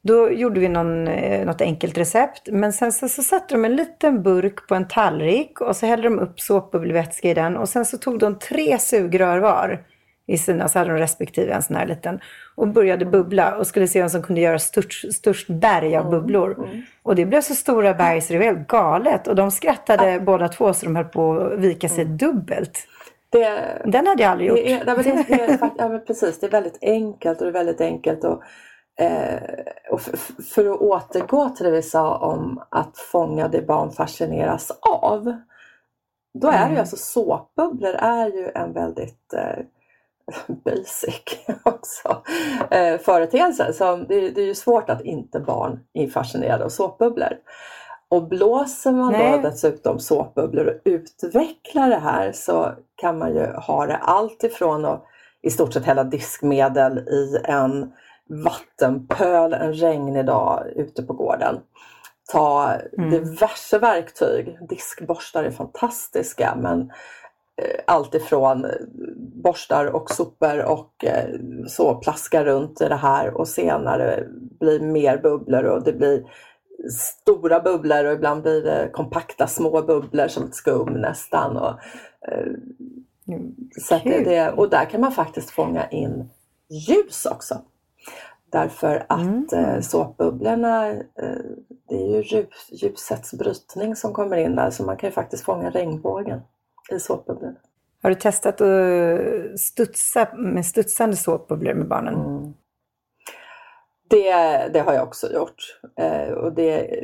då 0.04 0.32
gjorde 0.32 0.60
vi 0.60 0.70
någon, 0.70 1.08
eh, 1.08 1.46
något 1.46 1.62
enkelt 1.62 1.98
recept. 1.98 2.50
Men 2.52 2.74
sen 2.74 2.92
så, 2.92 3.10
så 3.10 3.24
satte 3.24 3.54
de 3.54 3.66
en 3.66 3.76
liten 3.76 4.24
burk 4.24 4.68
på 4.68 4.76
en 4.76 4.88
tallrik 4.88 5.62
och 5.62 5.76
så 5.76 5.86
hällde 5.86 6.10
de 6.10 6.20
upp 6.20 6.40
såpbubbelvätska 6.40 7.30
i 7.30 7.34
den. 7.34 7.58
Och 7.58 7.70
sen 7.70 7.86
så 7.86 7.98
tog 7.98 8.20
de 8.20 8.40
tre 8.40 8.80
sugrör 8.80 9.40
var 9.40 9.84
i 10.28 10.38
sina, 10.38 10.68
så 10.68 10.80
hade 10.80 10.92
de 10.92 11.00
respektive 11.00 11.54
en 11.54 11.64
sån 11.64 11.76
här 11.76 11.86
liten. 11.86 12.20
Och 12.56 12.68
började 12.68 13.06
bubbla 13.06 13.58
och 13.58 13.68
skulle 13.68 13.88
se 13.88 14.00
vem 14.00 14.10
som 14.10 14.24
kunde 14.24 14.42
göra 14.42 14.60
störst, 14.60 15.14
störst 15.14 15.48
berg 15.48 15.98
av 15.98 16.08
mm, 16.08 16.12
bubblor. 16.12 16.70
Och 17.04 17.16
det 17.16 17.26
blev 17.26 17.42
så 17.42 17.56
stora 17.56 17.94
berg 17.94 18.22
så 18.22 18.34
det 18.34 18.40
var 18.40 18.46
helt 18.46 18.68
galet. 18.68 19.28
Och 19.28 19.36
de 19.36 19.52
skrattade 19.52 20.20
båda 20.20 20.48
två 20.48 20.74
så 20.74 20.86
de 20.86 20.96
höll 20.96 21.06
på 21.06 21.38
att 21.38 21.60
vika 21.60 21.90
sig 21.90 22.04
mm. 22.04 22.18
dubbelt. 22.18 22.88
Det, 23.30 23.82
Den 23.86 24.08
hade 24.08 24.24
jag 24.24 24.32
aldrig 24.32 24.50
gjort. 24.50 24.58
Det 24.58 24.72
är, 24.72 24.86
det 24.86 24.92
är, 24.92 25.26
det 25.28 25.44
är, 25.44 25.70
ja, 25.78 26.00
precis, 26.08 26.40
det 26.40 26.46
är 26.46 26.52
väldigt 26.52 26.78
enkelt 26.82 27.40
och 27.40 27.46
det 27.46 27.50
är 27.50 27.54
väldigt 27.54 27.82
enkelt. 27.82 28.24
Och, 28.24 28.44
och 29.92 30.02
för 30.52 30.72
att 30.72 30.82
återgå 30.82 31.50
till 31.50 31.66
det 31.66 31.72
vi 31.72 31.82
sa 31.82 32.18
om 32.18 32.64
att 32.70 32.98
fånga 32.98 33.48
det 33.48 33.62
barn 33.62 33.92
fascineras 33.92 34.72
av. 34.82 35.34
Då 36.34 36.48
är 36.48 36.62
mm. 36.62 36.74
ju 36.74 36.80
alltså 36.80 36.96
såpbubblor 36.96 37.94
är 37.94 38.28
ju 38.28 38.52
en 38.56 38.74
väldigt 38.74 39.34
eh, 39.34 39.66
basic 40.66 41.24
också 41.64 42.24
eh, 42.72 42.98
företeelse. 43.00 43.74
Så 43.74 43.96
det, 43.96 44.30
det, 44.30 44.42
är 44.42 44.46
ju 44.46 44.56
svårt 44.56 44.90
att 44.90 45.02
inte 45.02 45.40
barn 45.40 45.80
är 45.94 46.08
fascinerade 46.08 46.66
av 46.66 46.70
såpbubblor. 46.70 47.34
Och 48.10 48.28
blåser 48.28 48.92
man 48.92 49.12
Nej. 49.12 49.32
då 49.32 49.50
dessutom 49.50 50.00
såpbubblor 50.00 50.68
och 50.68 50.82
utvecklar 50.86 51.90
det 51.90 52.00
här 52.00 52.32
så 52.32 52.72
kan 52.96 53.18
man 53.18 53.36
ju 53.36 53.46
ha 53.46 53.86
det 53.86 53.98
allt 53.98 54.44
ifrån 54.44 54.86
att 54.86 55.06
i 55.42 55.50
stort 55.50 55.74
sett 55.74 55.86
hälla 55.86 56.04
diskmedel 56.04 56.98
i 56.98 57.38
en 57.44 57.94
vattenpöl 58.30 59.54
en 59.54 59.74
regnig 59.74 60.26
dag 60.26 60.68
ute 60.76 61.04
på 61.04 61.14
gården. 61.14 61.60
Ta 62.32 62.74
mm. 62.98 63.10
diverse 63.10 63.80
verktyg. 63.80 64.58
Diskborstar 64.70 65.44
är 65.44 65.52
fantastiska 65.52 66.56
men 66.58 66.82
eh, 67.62 67.80
allt 67.88 68.16
ifrån 68.16 68.66
borstar 69.44 69.86
och 69.86 70.12
sopor 70.12 70.64
och 70.64 71.06
eh, 71.06 71.30
så 71.68 71.96
plaska 71.96 72.46
runt 72.46 72.82
i 72.82 72.88
det 72.88 72.96
här 72.96 73.38
och 73.38 73.48
senare 73.48 74.28
blir 74.60 74.80
mer 74.80 75.18
bubblor 75.18 75.64
och 75.64 75.84
det 75.84 75.94
blir 75.94 76.24
stora 76.92 77.60
bubblor 77.60 78.06
och 78.06 78.14
ibland 78.14 78.42
blir 78.42 78.62
det 78.62 78.90
kompakta 78.94 79.48
små 79.48 79.82
bubblor 79.82 80.28
som 80.28 80.44
ett 80.44 80.56
skum 80.56 80.94
nästan. 80.94 81.58
Och, 81.58 81.80
eh, 82.28 82.52
så 83.82 84.00
det, 84.04 84.50
och 84.50 84.70
där 84.70 84.86
kan 84.86 85.02
man 85.02 85.12
faktiskt 85.12 85.50
fånga 85.50 85.90
in 85.90 86.30
ljus 86.70 87.26
också. 87.26 87.62
Därför 88.54 89.06
att 89.10 89.22
mm. 89.22 89.48
eh, 89.54 89.82
såpbubblorna, 89.82 90.90
eh, 90.92 91.02
det 91.90 91.96
är 91.96 92.24
ju 92.24 92.46
ljusets 92.72 93.34
brytning 93.34 93.96
som 93.96 94.14
kommer 94.14 94.38
in 94.38 94.56
där 94.56 94.70
så 94.70 94.84
man 94.84 94.98
kan 94.98 95.10
ju 95.10 95.14
faktiskt 95.14 95.44
fånga 95.44 95.70
regnbågen 95.70 96.42
i 96.92 97.00
såpbubblorna. 97.00 97.56
Har 98.04 98.10
du 98.10 98.16
testat 98.16 98.62
att 98.62 99.60
studsa 99.60 100.28
med 100.36 100.66
studsande 100.66 101.16
såpbubblor 101.16 101.74
med 101.74 101.88
barnen? 101.88 102.14
Mm. 102.14 102.54
Det, 104.10 104.34
det 104.74 104.80
har 104.80 104.94
jag 104.94 105.04
också 105.04 105.34
gjort. 105.34 105.80
Eh, 106.00 106.34
och 106.34 106.54
det, 106.54 107.04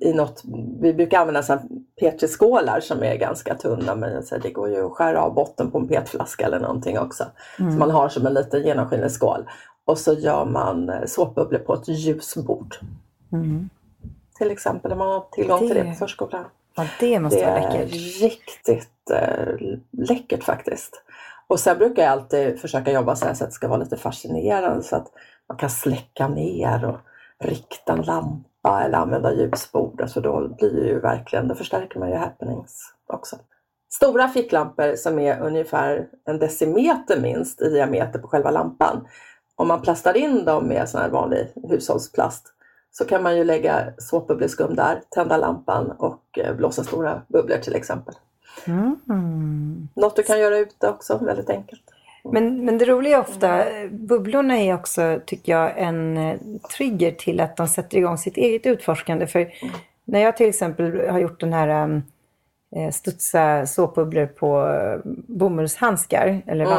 i 0.01 0.13
något, 0.13 0.43
vi 0.79 0.93
brukar 0.93 1.19
använda 1.19 1.59
petri-skålar 1.99 2.79
som 2.79 3.03
är 3.03 3.15
ganska 3.15 3.55
tunna 3.55 3.95
men 3.95 4.23
det 4.41 4.51
går 4.51 4.69
ju 4.69 4.85
att 4.85 4.91
skära 4.91 5.21
av 5.21 5.33
botten 5.33 5.71
på 5.71 5.77
en 5.77 5.87
petflaska 5.87 6.45
eller 6.45 6.59
någonting 6.59 6.99
också. 6.99 7.25
Mm. 7.59 7.71
Som 7.71 7.79
man 7.79 7.91
har 7.91 8.09
som 8.09 8.25
en 8.27 8.33
liten 8.33 8.63
genomskinlig 8.63 9.11
skål. 9.11 9.49
Och 9.85 9.97
så 9.97 10.13
gör 10.13 10.45
man 10.45 10.89
eh, 10.89 11.05
såpbubblor 11.05 11.59
på 11.59 11.73
ett 11.73 11.87
ljusbord. 11.87 12.75
Mm. 13.31 13.69
Till 14.37 14.51
exempel 14.51 14.89
när 14.89 14.97
man 14.97 15.07
har 15.07 15.23
tillgång 15.31 15.59
det... 15.59 15.67
till 15.67 15.75
det 15.75 15.83
på 15.83 15.95
förskolan. 15.95 16.45
Ja, 16.75 16.85
det 16.99 17.19
måste 17.19 17.39
det 17.39 17.45
vara 17.45 17.59
läckert. 17.59 17.91
Det 17.91 17.97
är 17.97 18.29
riktigt 18.29 19.11
eh, 19.11 19.77
läckert 19.91 20.43
faktiskt. 20.43 21.03
Och 21.47 21.59
sen 21.59 21.77
brukar 21.77 22.03
jag 22.03 22.11
alltid 22.11 22.59
försöka 22.59 22.91
jobba 22.91 23.15
så, 23.15 23.25
så 23.25 23.43
att 23.43 23.49
det 23.49 23.51
ska 23.51 23.67
vara 23.67 23.79
lite 23.79 23.97
fascinerande 23.97 24.83
så 24.83 24.95
att 24.95 25.07
man 25.49 25.57
kan 25.57 25.69
släcka 25.69 26.27
ner 26.27 26.85
och 26.85 26.97
rikta 27.39 27.93
en 27.93 28.01
lampa 28.01 28.49
eller 28.67 28.97
använda 28.97 29.33
ljusbordet 29.33 30.13
för 30.13 30.21
då 30.21 30.47
blir 30.47 30.71
det 30.71 30.87
ju 30.87 30.99
verkligen, 30.99 31.47
då 31.47 31.55
förstärker 31.55 31.99
man 31.99 32.09
ju 32.09 32.15
happenings 32.15 32.93
också. 33.07 33.35
Stora 33.89 34.27
ficklampor 34.27 34.95
som 34.95 35.19
är 35.19 35.41
ungefär 35.41 36.07
en 36.25 36.39
decimeter 36.39 37.21
minst 37.21 37.61
i 37.61 37.69
diameter 37.69 38.19
på 38.19 38.27
själva 38.27 38.51
lampan. 38.51 39.07
Om 39.55 39.67
man 39.67 39.81
plastar 39.81 40.17
in 40.17 40.45
dem 40.45 40.67
med 40.67 40.89
sån 40.89 41.01
här 41.01 41.09
vanlig 41.09 41.51
hushållsplast 41.69 42.53
så 42.91 43.05
kan 43.05 43.23
man 43.23 43.37
ju 43.37 43.43
lägga 43.43 43.93
såpbubbleskum 43.97 44.75
där, 44.75 45.01
tända 45.09 45.37
lampan 45.37 45.91
och 45.91 46.39
eh, 46.39 46.55
blåsa 46.55 46.83
stora 46.83 47.21
bubblor 47.27 47.57
till 47.57 47.75
exempel. 47.75 48.15
Mm. 48.65 49.87
Något 49.95 50.15
du 50.15 50.23
kan 50.23 50.39
göra 50.39 50.57
ute 50.57 50.89
också, 50.89 51.17
väldigt 51.17 51.49
enkelt. 51.49 51.83
Men, 52.33 52.65
men 52.65 52.77
det 52.77 52.85
roliga 52.85 53.17
är 53.17 53.21
ofta, 53.21 53.63
bubblorna 53.89 54.57
är 54.57 54.73
också, 54.73 55.19
tycker 55.25 55.51
jag, 55.51 55.71
en 55.77 56.17
eh, 56.17 56.37
trigger 56.77 57.11
till 57.11 57.39
att 57.39 57.57
de 57.57 57.67
sätter 57.67 57.97
igång 57.97 58.17
sitt 58.17 58.37
eget 58.37 58.65
utforskande. 58.65 59.27
För 59.27 59.47
när 60.05 60.19
jag 60.19 60.37
till 60.37 60.49
exempel 60.49 61.09
har 61.09 61.19
gjort 61.19 61.39
den 61.39 61.53
här 61.53 62.01
äh, 62.75 62.91
studsa 62.91 63.65
såpbubblor 63.65 64.25
på 64.25 64.77
bomullshandskar 65.27 66.41
eller 66.45 66.65
mm. 66.65 66.77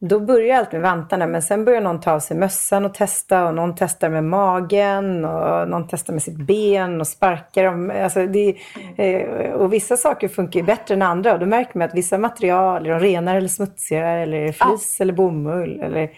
Då 0.00 0.20
börjar 0.20 0.58
allt 0.58 0.72
med 0.72 0.80
vantarna 0.80 1.26
men 1.26 1.42
sen 1.42 1.64
börjar 1.64 1.80
någon 1.80 2.00
ta 2.00 2.12
av 2.12 2.20
sig 2.20 2.36
mössan 2.36 2.84
och 2.84 2.94
testa 2.94 3.46
och 3.48 3.54
någon 3.54 3.74
testar 3.74 4.08
med 4.08 4.24
magen 4.24 5.24
och 5.24 5.68
någon 5.68 5.88
testar 5.88 6.12
med 6.12 6.22
sitt 6.22 6.36
ben 6.36 7.00
och 7.00 7.06
sparkar 7.06 7.64
dem. 7.64 7.92
Alltså 8.02 8.26
det, 8.26 8.56
eh, 8.96 9.52
och 9.52 9.72
vissa 9.72 9.96
saker 9.96 10.28
funkar 10.28 10.60
ju 10.60 10.66
bättre 10.66 10.94
än 10.94 11.02
andra 11.02 11.32
och 11.32 11.40
då 11.40 11.46
märker 11.46 11.78
man 11.78 11.88
att 11.88 11.94
vissa 11.94 12.18
material 12.18 12.86
är 12.86 12.90
de 12.90 13.00
renare 13.00 13.36
eller 13.36 13.48
smutsigare 13.48 14.22
eller 14.22 14.52
flis 14.52 14.96
ja. 14.98 15.02
eller 15.02 15.12
bomull. 15.12 15.80
Eller, 15.80 16.10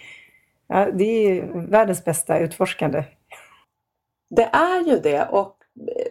ja, 0.66 0.88
det 0.92 1.04
är 1.04 1.46
världens 1.70 2.04
bästa 2.04 2.38
utforskande. 2.38 3.04
Det 4.30 4.48
är 4.52 4.90
ju 4.90 4.98
det 4.98 5.28
och 5.30 5.56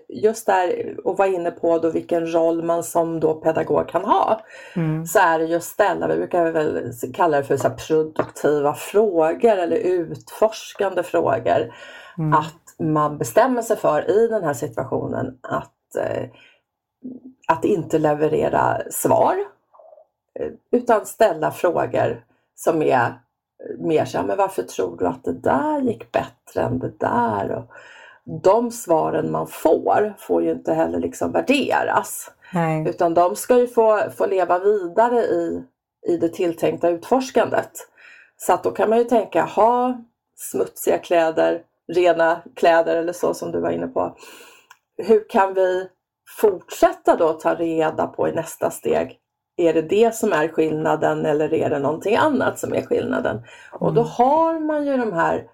just 0.08 0.46
där 0.46 0.96
och 1.04 1.18
vara 1.18 1.28
inne 1.28 1.52
på 1.52 1.80
då 1.80 1.90
vilken 1.90 2.34
roll 2.34 2.64
man 2.64 2.84
som 2.84 3.20
då 3.20 3.34
pedagog 3.34 3.90
kan 3.90 4.06
ha. 4.06 4.42
Mm. 4.76 5.06
Så 5.06 5.20
är 5.20 5.40
det 5.40 5.46
just 5.46 5.70
ställa, 5.70 6.08
vi 6.08 6.16
brukar 6.16 6.52
väl 6.52 6.92
kalla 7.14 7.38
det 7.38 7.44
för 7.44 7.58
så 7.58 7.70
produktiva 7.70 8.74
frågor 8.74 9.58
eller 9.58 9.78
utforskande 9.78 11.04
frågor. 11.04 11.74
Mm. 12.18 12.34
Att 12.34 12.80
man 12.80 13.18
bestämmer 13.18 13.62
sig 13.62 13.78
för 13.78 14.10
i 14.10 14.28
den 14.28 14.44
här 14.44 14.54
situationen 14.54 15.38
att, 15.42 15.96
eh, 15.96 16.30
att 17.48 17.66
inte 17.66 18.00
leverera 18.00 18.82
svar 18.92 19.36
eh, 20.40 20.52
utan 20.72 21.06
ställa 21.06 21.52
frågor 21.52 22.24
som 22.56 22.82
är 22.82 23.14
mer 23.78 24.06
så 24.06 24.18
här, 24.18 24.26
men 24.26 24.38
varför 24.38 24.64
tror 24.64 24.98
du 24.98 25.08
att 25.08 25.24
det 25.24 25.34
där 25.34 25.82
gick 25.82 26.12
bättre 26.12 26.62
än 26.62 26.80
det 26.80 27.00
där? 27.00 27.52
Och, 27.52 27.72
de 28.44 28.72
svaren 28.72 29.32
man 29.32 29.48
får 29.48 30.16
får 30.18 30.44
ju 30.44 30.52
inte 30.52 30.74
heller 30.74 31.00
liksom 31.00 31.32
värderas. 31.32 32.32
Nej. 32.54 32.90
Utan 32.90 33.14
de 33.14 33.36
ska 33.36 33.60
ju 33.60 33.68
få, 33.68 34.04
få 34.18 34.26
leva 34.26 34.60
vidare 34.60 35.20
i, 35.20 35.64
i 36.08 36.18
det 36.18 36.30
tilltänkta 36.30 36.90
utforskandet. 36.90 37.72
Så 38.38 38.54
att 38.54 38.64
då 38.64 38.72
kan 38.72 38.90
man 38.90 38.98
ju 38.98 39.04
tänka, 39.04 39.44
ha 39.44 39.98
smutsiga 40.36 40.98
kläder, 40.98 41.62
rena 41.94 42.42
kläder 42.56 42.96
eller 42.96 43.14
så 43.14 43.34
som 43.34 43.52
du 43.52 43.60
var 43.60 43.70
inne 43.70 43.88
på. 43.88 44.18
Hur 44.98 45.30
kan 45.30 45.54
vi 45.54 45.88
fortsätta 46.38 47.16
då 47.16 47.34
ta 47.34 47.56
reda 47.56 48.08
på 48.08 48.28
i 48.28 48.32
nästa 48.32 48.72
steg, 48.72 49.20
är 49.58 49.74
det 49.74 49.82
det 49.82 50.16
som 50.16 50.34
är 50.34 50.48
skillnaden 50.48 51.26
eller 51.26 51.54
är 51.54 51.70
det 51.70 51.80
någonting 51.80 52.16
annat 52.16 52.60
som 52.60 52.74
är 52.74 52.82
skillnaden? 52.82 53.42
Och 53.72 53.94
då 53.94 54.02
mm. 54.02 54.12
har 54.18 54.60
man 54.60 54.86
ju 54.86 54.98
de 54.98 55.14
här 55.14 55.48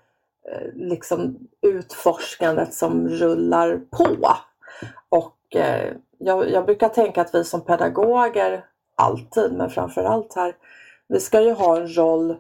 liksom 0.73 1.37
utforskandet 1.61 2.73
som 2.73 3.07
rullar 3.09 3.81
på. 3.91 4.27
Och 5.09 5.55
eh, 5.55 5.93
jag, 6.17 6.51
jag, 6.51 6.65
brukar 6.65 6.89
tänka 6.89 7.21
att 7.21 7.35
vi 7.35 7.43
som 7.43 7.61
pedagoger, 7.61 8.65
alltid, 8.95 9.53
men 9.53 9.69
framförallt 9.69 10.35
här, 10.35 10.55
vi 11.07 11.19
ska 11.19 11.41
ju 11.41 11.53
ha 11.53 11.77
en 11.77 11.95
roll 11.95 12.37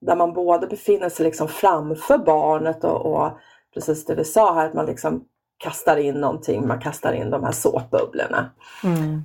där 0.00 0.16
man 0.16 0.32
både 0.32 0.66
befinner 0.66 1.08
sig 1.08 1.24
liksom 1.24 1.48
framför 1.48 2.18
barnet 2.18 2.84
och, 2.84 3.06
och 3.06 3.30
precis 3.74 4.04
det 4.04 4.14
vi 4.14 4.24
sa 4.24 4.54
här, 4.54 4.66
att 4.66 4.74
man 4.74 4.86
liksom 4.86 5.24
kastar 5.58 5.96
in 5.96 6.14
någonting, 6.14 6.66
man 6.66 6.80
kastar 6.80 7.12
in 7.12 7.30
de 7.30 7.44
här 7.44 7.52
såpbubblorna. 7.52 8.50
Mm. 8.84 9.22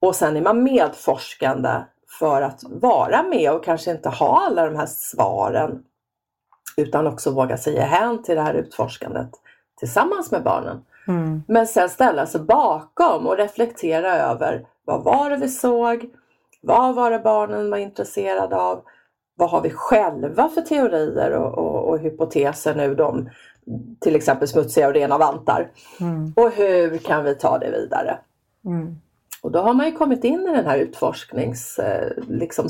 Och 0.00 0.16
sen 0.16 0.36
är 0.36 0.40
man 0.40 0.62
medforskande 0.62 1.70
för 2.18 2.42
att 2.42 2.60
vara 2.62 3.22
med 3.22 3.52
och 3.52 3.64
kanske 3.64 3.90
inte 3.90 4.08
ha 4.08 4.46
alla 4.46 4.66
de 4.66 4.76
här 4.76 4.86
svaren 4.86 5.84
utan 6.78 7.06
också 7.06 7.30
våga 7.30 7.56
säga 7.56 7.82
hän 7.82 8.22
till 8.22 8.34
det 8.34 8.42
här 8.42 8.54
utforskandet 8.54 9.30
tillsammans 9.78 10.30
med 10.30 10.42
barnen. 10.42 10.84
Mm. 11.08 11.42
Men 11.48 11.66
sen 11.66 11.88
ställa 11.88 12.26
sig 12.26 12.40
bakom 12.40 13.26
och 13.26 13.36
reflektera 13.36 14.14
över 14.16 14.66
vad 14.84 15.04
var 15.04 15.30
det 15.30 15.36
vi 15.36 15.48
såg? 15.48 16.10
Vad 16.60 16.94
var 16.94 17.10
det 17.10 17.18
barnen 17.18 17.70
var 17.70 17.78
intresserade 17.78 18.56
av? 18.56 18.82
Vad 19.34 19.50
har 19.50 19.60
vi 19.60 19.70
själva 19.70 20.48
för 20.48 20.60
teorier 20.60 21.30
och, 21.30 21.58
och, 21.58 21.88
och 21.88 21.98
hypoteser 21.98 22.74
nu 22.74 23.02
om 23.02 23.30
till 24.00 24.16
exempel 24.16 24.48
smutsiga 24.48 24.88
och 24.88 24.94
rena 24.94 25.18
vantar? 25.18 25.70
Mm. 26.00 26.32
Och 26.36 26.50
hur 26.50 26.98
kan 26.98 27.24
vi 27.24 27.34
ta 27.34 27.58
det 27.58 27.70
vidare? 27.70 28.18
Mm. 28.64 28.96
Och 29.42 29.50
då 29.50 29.58
har 29.58 29.74
man 29.74 29.86
ju 29.86 29.92
kommit 29.92 30.24
in 30.24 30.40
i 30.40 30.52
den 30.52 30.66
här 30.66 30.78
utforskningscirkeln. 30.78 32.02
Eh, 32.28 32.38
liksom, 32.38 32.68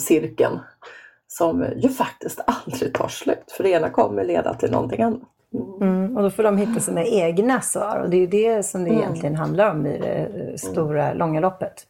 som 1.28 1.66
ju 1.76 1.88
faktiskt 1.88 2.40
aldrig 2.46 2.94
tar 2.94 3.08
slut. 3.08 3.52
För 3.56 3.64
det 3.64 3.70
ena 3.70 3.90
kommer 3.90 4.24
leda 4.24 4.54
till 4.54 4.70
någonting 4.70 5.02
annat. 5.02 5.20
Mm. 5.54 5.82
Mm, 5.82 6.16
och 6.16 6.22
då 6.22 6.30
får 6.30 6.42
de 6.42 6.56
hitta 6.56 6.80
sina 6.80 7.04
egna 7.04 7.60
svar 7.60 8.00
och 8.00 8.10
det 8.10 8.16
är 8.16 8.20
ju 8.20 8.26
det 8.26 8.62
som 8.62 8.84
det 8.84 8.90
mm. 8.90 9.02
egentligen 9.02 9.36
handlar 9.36 9.70
om 9.70 9.86
i 9.86 9.98
det 9.98 10.58
stora, 10.58 11.04
mm. 11.04 11.18
långa 11.18 11.40
loppet. 11.40 11.86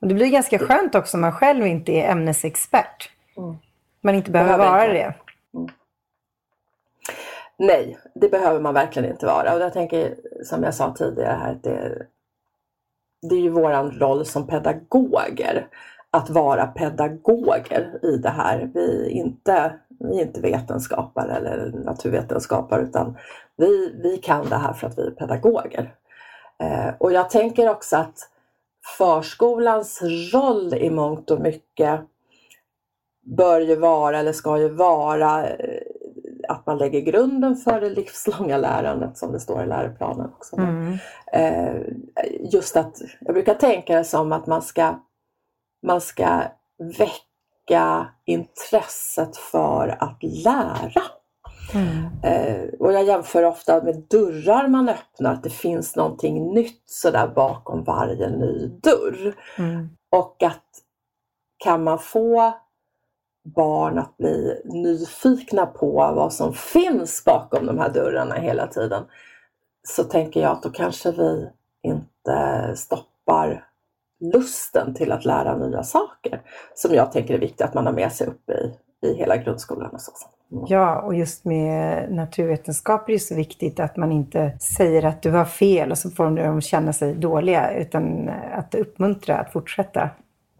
Och 0.00 0.08
det 0.08 0.14
blir 0.14 0.26
ganska 0.26 0.58
skönt 0.58 0.94
också 0.94 1.16
om 1.16 1.20
man 1.20 1.32
själv 1.32 1.66
inte 1.66 1.92
är 1.92 2.10
ämnesexpert. 2.10 3.10
Mm. 3.36 3.56
Man 4.00 4.14
inte 4.14 4.30
behöver, 4.30 4.58
behöver 4.58 4.72
vara 4.72 4.84
inte. 4.84 4.98
det. 4.98 5.14
Nej, 7.56 7.98
det 8.14 8.28
behöver 8.28 8.60
man 8.60 8.74
verkligen 8.74 9.10
inte 9.10 9.26
vara. 9.26 9.54
Och 9.54 9.60
jag 9.60 9.72
tänker, 9.72 10.14
som 10.44 10.62
jag 10.62 10.74
sa 10.74 10.94
tidigare 10.94 11.36
här, 11.42 11.52
att 11.52 11.62
det, 11.62 12.06
det 13.22 13.34
är 13.34 13.40
ju 13.40 13.48
våran 13.48 13.90
roll 13.90 14.26
som 14.26 14.46
pedagoger 14.46 15.66
att 16.12 16.30
vara 16.30 16.66
pedagoger 16.66 17.98
i 18.02 18.16
det 18.16 18.28
här. 18.28 18.70
Vi 18.74 19.06
är 19.06 19.10
inte, 19.10 19.74
vi 20.00 20.18
är 20.18 20.22
inte 20.22 20.40
vetenskapare 20.40 21.32
eller 21.32 21.72
naturvetenskapare 21.84 22.82
utan 22.82 23.16
vi, 23.56 24.00
vi 24.02 24.16
kan 24.16 24.48
det 24.48 24.56
här 24.56 24.72
för 24.72 24.86
att 24.86 24.98
vi 24.98 25.06
är 25.06 25.10
pedagoger. 25.10 25.94
Eh, 26.58 26.94
och 26.98 27.12
jag 27.12 27.30
tänker 27.30 27.70
också 27.70 27.96
att 27.96 28.28
förskolans 28.98 30.02
roll 30.32 30.74
i 30.74 30.90
mångt 30.90 31.30
och 31.30 31.40
mycket 31.40 32.00
bör 33.22 33.60
ju 33.60 33.76
vara, 33.76 34.18
eller 34.18 34.32
ska 34.32 34.58
ju 34.58 34.68
vara, 34.68 35.48
eh, 35.48 35.82
att 36.48 36.66
man 36.66 36.78
lägger 36.78 37.00
grunden 37.00 37.56
för 37.56 37.80
det 37.80 37.90
livslånga 37.90 38.56
lärandet 38.56 39.18
som 39.18 39.32
det 39.32 39.40
står 39.40 39.62
i 39.62 39.66
läroplanen. 39.66 40.30
också. 40.36 40.56
Mm. 40.56 40.98
Eh, 41.32 41.74
just 42.40 42.76
att, 42.76 43.02
jag 43.20 43.34
brukar 43.34 43.54
tänka 43.54 43.96
det 43.96 44.04
som 44.04 44.32
att 44.32 44.46
man 44.46 44.62
ska 44.62 44.94
man 45.82 46.00
ska 46.00 46.42
väcka 46.98 48.08
intresset 48.24 49.36
för 49.36 49.96
att 50.00 50.22
lära. 50.22 51.02
Mm. 51.74 52.06
Eh, 52.22 52.68
och 52.78 52.92
jag 52.92 53.04
jämför 53.04 53.44
ofta 53.44 53.82
med 53.82 54.06
dörrar 54.10 54.68
man 54.68 54.88
öppnar, 54.88 55.32
att 55.32 55.42
det 55.42 55.50
finns 55.50 55.96
någonting 55.96 56.54
nytt 56.54 56.82
sådär 56.86 57.32
bakom 57.34 57.84
varje 57.84 58.30
ny 58.30 58.66
dörr. 58.82 59.34
Mm. 59.58 59.88
Och 60.10 60.42
att 60.42 60.64
kan 61.58 61.84
man 61.84 61.98
få 61.98 62.54
barn 63.44 63.98
att 63.98 64.16
bli 64.16 64.62
nyfikna 64.64 65.66
på 65.66 65.92
vad 66.16 66.32
som 66.32 66.54
finns 66.54 67.24
bakom 67.24 67.66
de 67.66 67.78
här 67.78 67.88
dörrarna 67.88 68.34
hela 68.34 68.66
tiden 68.66 69.04
så 69.88 70.04
tänker 70.04 70.40
jag 70.40 70.52
att 70.52 70.62
då 70.62 70.70
kanske 70.70 71.12
vi 71.12 71.50
inte 71.82 72.72
stoppar 72.76 73.68
lusten 74.22 74.94
till 74.94 75.12
att 75.12 75.24
lära 75.24 75.56
nya 75.56 75.82
saker 75.82 76.42
som 76.74 76.94
jag 76.94 77.12
tänker 77.12 77.34
är 77.34 77.38
viktigt 77.38 77.60
att 77.60 77.74
man 77.74 77.86
har 77.86 77.92
med 77.92 78.12
sig 78.12 78.26
upp 78.26 78.50
i, 78.50 78.74
i 79.06 79.14
hela 79.14 79.36
grundskolan. 79.36 79.90
Och 79.92 80.00
så. 80.00 80.12
Mm. 80.52 80.64
Ja, 80.68 81.02
och 81.02 81.14
just 81.14 81.44
med 81.44 82.12
naturvetenskap 82.12 83.08
är 83.08 83.12
det 83.12 83.18
så 83.18 83.34
viktigt 83.34 83.80
att 83.80 83.96
man 83.96 84.12
inte 84.12 84.58
säger 84.60 85.04
att 85.04 85.22
du 85.22 85.30
har 85.30 85.44
fel 85.44 85.90
och 85.90 85.98
så 85.98 86.10
får 86.10 86.30
de 86.30 86.60
känna 86.60 86.92
sig 86.92 87.14
dåliga, 87.14 87.74
utan 87.78 88.28
att 88.52 88.74
uppmuntra 88.74 89.38
att 89.38 89.52
fortsätta 89.52 90.10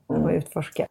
och 0.06 0.16
mm. 0.16 0.36
utforska. 0.36 0.86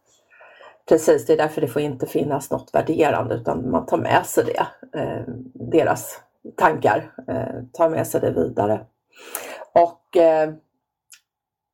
Precis, 0.89 1.25
det 1.25 1.33
är 1.33 1.37
därför 1.37 1.61
det 1.61 1.67
får 1.67 1.81
inte 1.81 2.05
finnas 2.05 2.51
något 2.51 2.69
värderande 2.73 3.35
utan 3.35 3.71
man 3.71 3.85
tar 3.85 3.97
med 3.97 4.25
sig 4.25 4.43
det, 4.45 4.67
eh, 4.99 5.21
deras 5.53 6.19
tankar, 6.57 7.11
eh, 7.27 7.63
tar 7.73 7.89
med 7.89 8.07
sig 8.07 8.21
det 8.21 8.31
vidare. 8.31 8.81
Och 9.73 10.17
eh, 10.17 10.53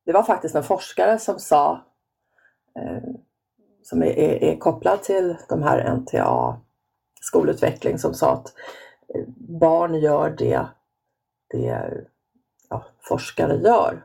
det 0.08 0.12
var 0.12 0.22
faktiskt 0.22 0.54
en 0.54 0.62
forskare 0.62 1.18
som 1.18 1.38
sa, 1.38 1.84
eh, 2.76 3.02
som 3.82 4.02
är, 4.02 4.06
är, 4.06 4.44
är, 4.44 4.56
kopplad 4.56 5.02
till 5.02 5.36
de 5.48 5.62
här 5.62 5.94
NTA 5.94 6.60
skolutveckling 7.20 7.98
som 7.98 8.14
sa 8.14 8.32
att 8.32 8.52
eh, 9.14 9.24
barn 9.36 9.94
gör 9.94 10.30
det, 10.30 10.66
det 11.48 11.90
ja, 12.68 12.84
forskare 13.00 13.56
gör. 13.56 14.04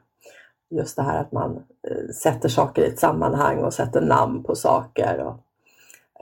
Just 0.69 0.95
det 0.95 1.03
här 1.03 1.21
att 1.21 1.31
man 1.31 1.63
eh, 1.87 2.13
sätter 2.13 2.49
saker 2.49 2.81
i 2.81 2.87
ett 2.87 2.99
sammanhang 2.99 3.57
och 3.57 3.73
sätter 3.73 4.01
namn 4.01 4.43
på 4.43 4.55
saker. 4.55 5.19
Och, 5.19 5.39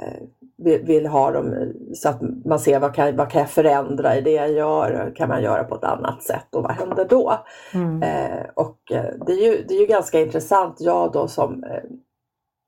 eh, 0.03 0.23
vill, 0.63 1.07
ha 1.07 1.31
dem 1.31 1.73
så 1.93 2.09
att 2.09 2.21
man 2.45 2.59
ser 2.59 2.79
vad 2.79 2.95
kan, 2.95 3.15
vad 3.15 3.29
kan 3.29 3.41
jag 3.41 3.49
förändra 3.49 4.17
i 4.17 4.21
det 4.21 4.31
jag 4.31 4.51
gör? 4.51 5.11
Kan 5.15 5.29
man 5.29 5.43
göra 5.43 5.63
på 5.63 5.75
ett 5.75 5.83
annat 5.83 6.23
sätt 6.23 6.55
och 6.55 6.63
vad 6.63 6.71
händer 6.71 7.05
då? 7.09 7.45
Mm. 7.73 8.03
Eh, 8.03 8.45
och 8.53 8.91
eh, 8.91 9.13
det 9.25 9.31
är, 9.31 9.51
ju, 9.51 9.65
det 9.67 9.73
är 9.73 9.79
ju 9.79 9.85
ganska 9.85 10.19
intressant, 10.19 10.75
jag 10.79 11.11
då 11.11 11.27
som 11.27 11.63
eh, 11.63 11.83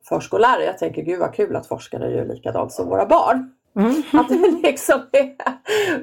förskollärare, 0.10 0.66
jag 0.66 0.78
tänker 0.78 1.02
gud 1.02 1.20
vad 1.20 1.34
kul 1.34 1.56
att 1.56 1.68
forskare 1.68 2.12
gör 2.12 2.26
likadant 2.26 2.72
som 2.72 2.90
våra 2.90 3.06
barn. 3.06 3.54
Mm. 3.76 4.04
Att 4.14 4.30
det 4.30 4.62
liksom 4.64 5.02
är, 5.12 5.36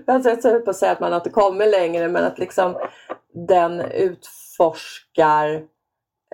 jag 0.06 0.26
är 0.26 0.60
på 0.60 0.70
att 0.70 0.76
säga 0.76 0.92
att 0.92 1.00
man 1.00 1.14
inte 1.14 1.30
kommit 1.30 1.70
längre 1.70 2.08
men 2.08 2.24
att 2.24 2.38
liksom 2.38 2.74
den 3.48 3.80
utforskar 3.80 5.54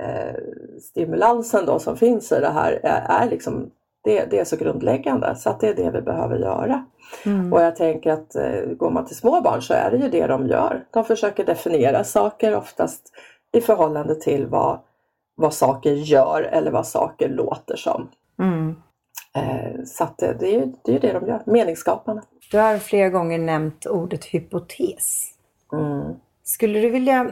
eh, 0.01 0.37
stimulansen 0.81 1.67
då 1.67 1.79
som 1.79 1.97
finns 1.97 2.33
i 2.33 2.41
det 2.41 2.51
här 2.51 2.81
är, 2.83 3.07
är 3.09 3.31
liksom 3.31 3.71
det, 4.07 4.25
det, 4.31 4.39
är 4.39 4.45
så 4.45 4.57
grundläggande 4.57 5.37
så 5.37 5.51
att 5.51 5.61
det 5.61 5.69
är 5.69 5.75
det 5.75 5.91
vi 5.91 6.03
behöver 6.03 6.39
göra. 6.39 6.85
Mm. 7.25 7.53
Och 7.53 7.61
jag 7.61 7.77
tänker 7.77 8.11
att 8.13 8.37
eh, 8.37 8.61
går 8.77 8.91
man 8.91 9.07
till 9.07 9.17
små 9.17 9.41
barn 9.41 9.63
så 9.63 9.75
är 9.75 9.91
det 9.91 9.97
ju 9.97 10.09
det 10.09 10.27
de 10.27 10.47
gör. 10.47 10.85
De 10.91 11.05
försöker 11.05 11.45
definiera 11.45 12.05
saker 12.05 12.57
oftast 12.57 13.13
i 13.53 13.61
förhållande 13.61 14.15
till 14.15 14.47
vad, 14.47 14.81
vad 15.35 15.55
saker 15.55 15.93
gör 15.93 16.43
eller 16.43 16.71
vad 16.71 16.87
saker 16.87 17.29
låter 17.29 17.77
som. 17.77 18.09
Mm. 18.39 18.77
Eh, 19.37 19.85
så 19.85 20.05
att 20.05 20.19
det, 20.19 20.37
det, 20.41 20.57
är, 20.57 20.73
det 20.85 20.95
är 20.95 21.01
det 21.01 21.13
de 21.13 21.27
gör, 21.27 21.43
meningsskaparna. 21.47 22.23
Du 22.51 22.59
har 22.59 22.79
flera 22.79 23.09
gånger 23.09 23.39
nämnt 23.39 23.87
ordet 23.87 24.25
hypotes. 24.25 25.25
Mm. 25.73 26.15
Skulle 26.43 26.81
du 26.81 26.91
vilja 26.91 27.31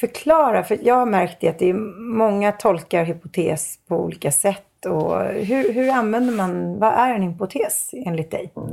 förklara, 0.00 0.64
för 0.64 0.78
jag 0.82 0.94
har 0.94 1.06
märkt 1.06 1.44
att 1.44 1.58
det 1.58 1.70
är 1.70 1.74
många 2.16 2.52
tolkar 2.52 3.04
hypotes 3.04 3.78
på 3.88 3.96
olika 3.96 4.30
sätt. 4.32 4.73
Och 4.86 5.24
hur, 5.24 5.72
hur 5.72 5.90
använder 5.90 6.32
man, 6.34 6.78
vad 6.78 6.92
är 6.92 7.14
en 7.14 7.22
hypotes 7.22 7.90
enligt 7.92 8.30
dig? 8.30 8.52
Mm. 8.56 8.70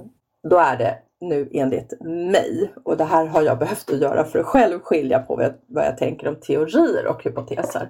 Då 0.49 0.57
är 0.57 0.77
det 0.77 0.97
nu 1.21 1.49
enligt 1.51 2.01
mig, 2.01 2.73
och 2.83 2.97
det 2.97 3.03
här 3.03 3.25
har 3.25 3.41
jag 3.41 3.59
behövt 3.59 3.89
att 3.89 4.01
göra 4.01 4.23
för 4.23 4.39
att 4.39 4.45
själv 4.45 4.79
skilja 4.79 5.19
på 5.19 5.35
vad 5.35 5.45
jag, 5.45 5.53
vad 5.67 5.85
jag 5.85 5.97
tänker 5.97 6.27
om 6.27 6.35
teorier 6.35 7.07
och 7.07 7.23
hypoteser. 7.23 7.89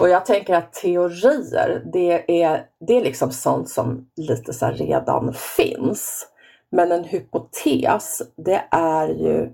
Och 0.00 0.08
jag 0.08 0.26
tänker 0.26 0.54
att 0.54 0.72
teorier, 0.72 1.82
det 1.92 2.42
är, 2.42 2.66
det 2.80 2.94
är 2.96 3.04
liksom 3.04 3.30
sånt 3.30 3.68
som 3.68 4.08
lite 4.16 4.52
så 4.52 4.66
redan 4.66 5.34
finns. 5.34 6.28
Men 6.70 6.92
en 6.92 7.04
hypotes, 7.04 8.22
det 8.36 8.64
är 8.70 9.08
ju 9.08 9.50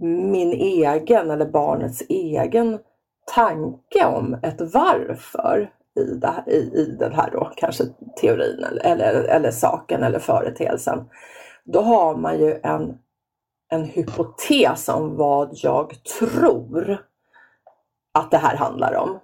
min 0.00 0.52
egen 0.52 1.30
eller 1.30 1.46
barnets 1.46 2.02
egen 2.08 2.78
tanke 3.34 4.06
om 4.06 4.38
ett 4.42 4.60
varför 4.74 5.70
i, 5.96 6.04
det, 6.04 6.44
i, 6.46 6.56
i 6.56 6.96
den 6.98 7.14
här 7.14 7.30
då 7.32 7.52
kanske 7.56 7.84
teorin 8.20 8.64
eller, 8.64 8.86
eller, 8.86 9.22
eller 9.24 9.50
saken 9.50 10.02
eller 10.02 10.18
företeelsen. 10.18 11.04
Då 11.64 11.80
har 11.80 12.16
man 12.16 12.38
ju 12.38 12.60
en, 12.62 12.98
en 13.68 13.84
hypotes 13.84 14.88
om 14.88 15.16
vad 15.16 15.50
jag 15.52 15.92
tror 16.18 16.98
att 18.14 18.30
det 18.30 18.38
här 18.38 18.56
handlar 18.56 18.94
om. 18.94 19.18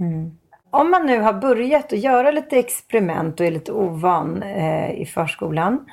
Mm. 0.00 0.38
Om 0.70 0.90
man 0.90 1.06
nu 1.06 1.20
har 1.20 1.32
börjat 1.32 1.92
att 1.92 1.98
göra 1.98 2.30
lite 2.30 2.58
experiment 2.58 3.40
och 3.40 3.46
är 3.46 3.50
lite 3.50 3.72
ovan 3.72 4.42
eh, 4.42 5.00
i 5.00 5.06
förskolan, 5.06 5.86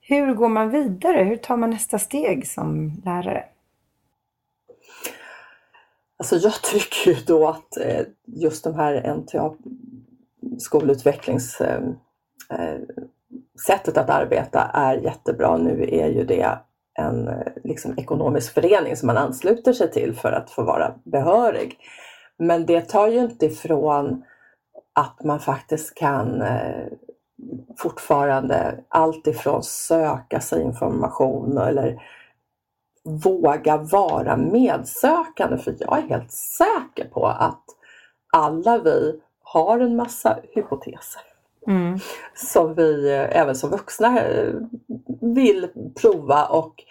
hur 0.00 0.34
går 0.34 0.48
man 0.48 0.70
vidare? 0.70 1.22
Hur 1.22 1.36
tar 1.36 1.56
man 1.56 1.70
nästa 1.70 1.98
steg 1.98 2.46
som 2.46 2.92
lärare? 3.04 3.44
Alltså 6.18 6.36
jag 6.36 6.52
tycker 6.62 7.10
ju 7.10 7.16
då 7.26 7.48
att 7.48 7.76
eh, 7.76 8.06
just 8.26 8.64
de 8.64 8.74
här 8.74 9.14
NTA-sättet 9.14 9.56
eh, 13.96 14.02
att 14.02 14.10
arbeta 14.10 14.70
är 14.74 14.96
jättebra. 14.96 15.56
Nu 15.56 15.88
är 15.92 16.08
ju 16.08 16.24
det 16.24 16.58
en 16.94 17.28
eh, 17.28 17.46
liksom, 17.64 17.98
ekonomisk 17.98 18.54
förening 18.54 18.96
som 18.96 19.06
man 19.06 19.16
ansluter 19.16 19.72
sig 19.72 19.90
till 19.90 20.14
för 20.14 20.32
att 20.32 20.50
få 20.50 20.62
vara 20.62 20.94
behörig. 21.04 21.78
Men 22.38 22.66
det 22.66 22.80
tar 22.80 23.08
ju 23.08 23.18
inte 23.18 23.46
ifrån 23.46 24.24
att 24.92 25.24
man 25.24 25.40
faktiskt 25.40 25.94
kan 25.94 26.42
fortfarande 27.78 28.84
alltifrån 28.88 29.62
söka 29.62 30.40
sig 30.40 30.62
information 30.62 31.58
eller 31.58 32.02
våga 33.08 33.76
vara 33.76 34.36
medsökande. 34.36 35.58
För 35.58 35.76
jag 35.78 35.98
är 35.98 36.02
helt 36.02 36.32
säker 36.32 37.08
på 37.12 37.26
att 37.26 37.64
alla 38.32 38.78
vi 38.78 39.20
har 39.42 39.80
en 39.80 39.96
massa 39.96 40.38
hypoteser. 40.54 41.22
Mm. 41.66 41.98
Som 42.34 42.74
vi 42.74 43.10
eh, 43.12 43.40
även 43.40 43.56
som 43.56 43.70
vuxna 43.70 44.20
eh, 44.20 44.54
vill 45.20 45.68
prova 46.00 46.46
och 46.46 46.84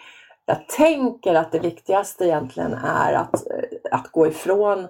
jag 0.46 0.68
tänker 0.68 1.34
att 1.34 1.52
det 1.52 1.58
viktigaste 1.58 2.24
egentligen 2.24 2.74
är 2.74 3.12
att, 3.12 3.46
att 3.90 4.12
gå 4.12 4.26
ifrån 4.26 4.88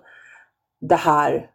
det 0.80 0.96
här 0.96 1.50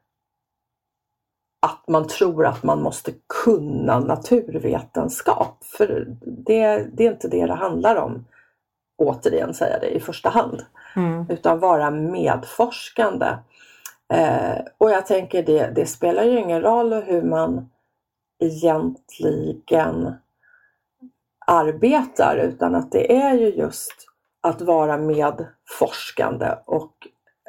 att 1.63 1.88
man 1.88 2.07
tror 2.07 2.45
att 2.45 2.63
man 2.63 2.81
måste 2.81 3.12
kunna 3.43 3.99
naturvetenskap. 3.99 5.63
För 5.77 6.07
det, 6.21 6.88
det 6.93 7.05
är 7.05 7.12
inte 7.12 7.27
det 7.27 7.45
det 7.45 7.53
handlar 7.53 7.95
om, 7.95 8.25
återigen 9.03 9.53
säga 9.53 9.79
det 9.79 9.89
i 9.89 9.99
första 9.99 10.29
hand. 10.29 10.65
Mm. 10.95 11.25
Utan 11.29 11.59
vara 11.59 11.91
medforskande. 11.91 13.27
Eh, 14.13 14.57
och 14.77 14.91
jag 14.91 15.05
tänker 15.05 15.43
det, 15.43 15.71
det 15.75 15.85
spelar 15.85 16.23
ju 16.23 16.39
ingen 16.39 16.61
roll 16.61 16.93
hur 16.93 17.21
man 17.21 17.69
egentligen 18.39 20.13
arbetar 21.47 22.37
utan 22.37 22.75
att 22.75 22.91
det 22.91 23.15
är 23.15 23.33
ju 23.33 23.49
just 23.49 24.07
att 24.41 24.61
vara 24.61 24.97
medforskande 24.97 26.47
och 26.65 26.93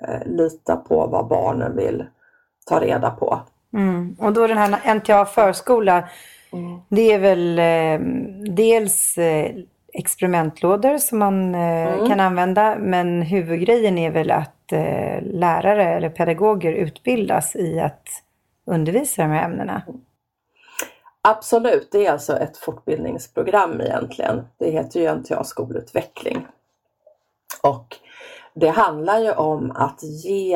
eh, 0.09 0.27
lita 0.27 0.77
på 0.77 1.07
vad 1.07 1.29
barnen 1.29 1.77
vill 1.77 2.05
ta 2.67 2.81
reda 2.81 3.11
på. 3.11 3.41
Mm. 3.73 4.17
Och 4.19 4.33
då 4.33 4.47
den 4.47 4.59
här 4.59 4.95
NTA 4.95 5.25
förskola, 5.25 6.09
mm. 6.53 6.81
det 6.89 7.13
är 7.13 7.19
väl 7.19 7.59
eh, 7.59 8.07
dels 8.55 9.19
eh, 9.19 9.55
experimentlådor 9.95 10.99
som 10.99 11.19
man 11.19 11.55
eh, 11.55 11.95
mm. 11.95 12.09
kan 12.09 12.21
använda, 12.21 12.77
men 12.79 13.23
huvudgrejen 13.23 13.99
är 13.99 14.11
väl 14.11 14.31
att 14.31 14.73
eh, 14.73 15.23
lärare 15.23 15.85
eller 15.85 16.11
pedagoger 16.11 16.73
utbildas 16.73 17.57
i 17.57 17.81
att 17.81 18.09
undervisa 18.67 19.23
de 19.23 19.31
här 19.31 19.45
ämnena. 19.45 19.83
Absolut, 21.23 21.89
det 21.93 22.07
är 22.07 22.13
alltså 22.13 22.37
ett 22.37 22.57
fortbildningsprogram 22.57 23.81
egentligen. 23.81 24.45
Det 24.59 24.71
heter 24.71 25.01
ju 25.01 25.15
NTA 25.15 25.45
skolutveckling. 25.45 26.47
Och 27.63 27.97
det 28.55 28.69
handlar 28.69 29.19
ju 29.19 29.33
om 29.33 29.71
att 29.71 30.03
ge 30.03 30.55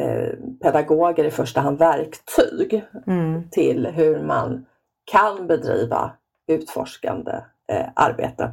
eh, 0.00 0.32
pedagoger 0.62 1.24
i 1.24 1.30
första 1.30 1.60
hand 1.60 1.78
verktyg 1.78 2.84
mm. 3.06 3.50
till 3.50 3.86
hur 3.86 4.22
man 4.22 4.66
kan 5.04 5.46
bedriva 5.46 6.10
utforskande 6.46 7.32
eh, 7.72 7.86
arbete. 7.94 8.50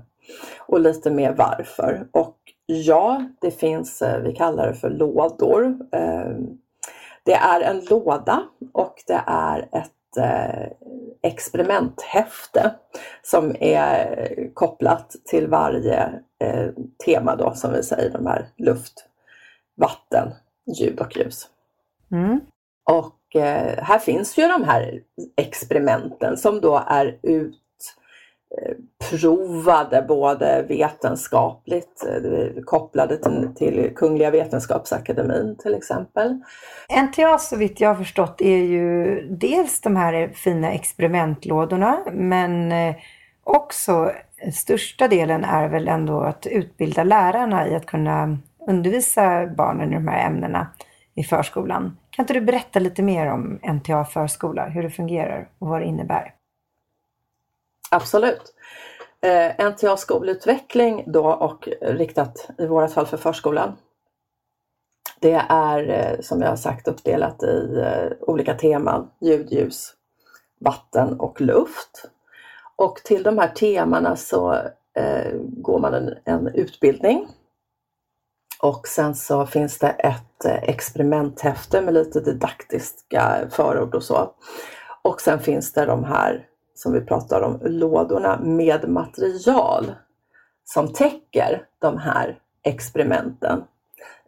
Och 0.60 0.80
lite 0.80 1.12
mer 1.12 1.34
varför. 1.34 2.08
Och 2.12 2.38
ja, 2.65 3.26
det 3.41 3.52
finns, 3.52 4.02
eh, 4.02 4.21
vi 4.21 4.34
kallar 4.34 4.67
det 4.67 4.73
för 4.73 4.89
lådor. 4.89 5.78
Eh, 5.91 6.32
det 7.23 7.34
är 7.34 7.62
en 7.62 7.86
låda 7.89 8.43
och 8.71 9.04
det 9.08 9.21
är 9.28 9.60
ett 9.71 9.89
experimenthäfte 11.21 12.76
som 13.21 13.56
är 13.60 14.49
kopplat 14.54 15.15
till 15.26 15.47
varje 15.47 16.10
tema 17.06 17.36
då 17.36 17.54
som 17.54 17.73
vi 17.73 17.84
säger, 17.84 18.10
de 18.10 18.26
här 18.26 18.47
luft, 18.58 19.06
vatten, 19.76 20.32
ljud 20.80 20.99
och 20.99 21.17
ljus. 21.17 21.49
Mm. 22.12 22.39
Och 22.91 23.19
här 23.78 23.99
finns 23.99 24.38
ju 24.38 24.47
de 24.47 24.63
här 24.63 25.02
experimenten 25.36 26.38
som 26.38 26.62
då 26.62 26.84
är 26.88 27.19
provade 29.10 30.02
både 30.02 30.66
vetenskapligt, 30.68 32.06
eh, 32.08 32.63
kopplade 32.66 33.18
till, 33.18 33.50
till 33.56 33.92
Kungliga 33.96 34.32
Vetenskapsakademin 34.32 35.56
till 35.63 35.74
exempel. 35.74 36.39
NTA 37.08 37.38
så 37.38 37.56
vitt 37.56 37.82
jag 37.82 37.89
har 37.89 37.96
förstått 37.96 38.42
är 38.42 38.58
ju 38.58 39.22
dels 39.30 39.82
de 39.82 39.96
här 39.96 40.28
fina 40.34 40.72
experimentlådorna 40.72 42.00
men 42.12 42.72
eh, 42.72 42.96
också 43.44 44.12
största 44.54 45.08
delen 45.08 45.44
är 45.44 45.68
väl 45.68 45.88
ändå 45.88 46.22
att 46.22 46.46
utbilda 46.46 47.04
lärarna 47.04 47.68
i 47.68 47.76
att 47.76 47.86
kunna 47.86 48.38
undervisa 48.68 49.48
barnen 49.48 49.92
i 49.92 49.96
de 49.96 50.08
här 50.08 50.28
ämnena 50.28 50.68
i 51.16 51.24
förskolan. 51.24 51.98
Kan 52.10 52.24
inte 52.24 52.34
du 52.34 52.42
berätta 52.42 52.80
lite 52.80 53.04
mer 53.04 53.32
om 53.32 53.60
NTA 53.74 54.06
förskola, 54.06 54.66
hur 54.66 54.84
det 54.84 54.89
fungerar 54.89 55.48
och 55.60 55.68
vad 55.68 55.82
det 55.82 55.86
innebär? 55.86 56.34
Absolut. 57.94 58.54
Eh, 59.22 59.70
NTA 59.70 59.98
skolutveckling 59.98 61.04
då 61.08 61.26
och 61.26 61.70
riktat 61.82 62.50
i 62.58 62.66
vårat 62.66 62.94
fall 62.94 63.06
för 63.06 63.18
förskolan. 63.18 63.74
Det 65.20 65.46
är 65.50 65.90
eh, 65.90 66.22
som 66.22 66.42
jag 66.42 66.50
har 66.50 66.56
sagt 66.56 66.88
uppdelat 66.88 67.44
i 67.44 67.84
eh, 67.86 68.12
olika 68.20 68.54
teman, 68.54 69.10
ljud, 69.20 69.52
ljus, 69.52 69.94
vatten 70.60 71.20
och 71.20 71.42
luft. 71.42 72.06
Och 72.76 72.96
till 72.96 73.24
de 73.24 73.38
här 73.38 73.48
temana 73.48 74.16
så 74.16 74.54
eh, 74.96 75.32
går 75.42 75.80
man 75.80 75.94
en, 75.94 76.14
en 76.26 76.48
utbildning 76.48 77.28
och 78.62 78.88
sen 78.88 79.16
så 79.16 79.46
finns 79.46 79.80
det 79.80 79.90
ett 79.90 80.46
eh, 80.46 80.64
experimenthäfte 80.64 81.82
med 81.82 81.94
lite 81.94 82.20
didaktiska 82.20 83.48
förord 83.52 83.96
och 83.96 84.04
så. 84.04 84.32
Och 85.02 85.22
sen 85.22 85.40
finns 85.40 85.74
det 85.74 85.86
de 85.86 86.04
här 86.04 86.48
som 86.76 86.94
vi 86.94 87.02
pratar 87.02 87.42
om, 87.42 87.60
lådorna 87.62 88.40
med 88.40 88.90
material 88.90 89.92
som 90.64 90.94
täcker 90.94 91.66
de 91.80 91.98
här 91.98 92.40
experimenten 92.64 93.64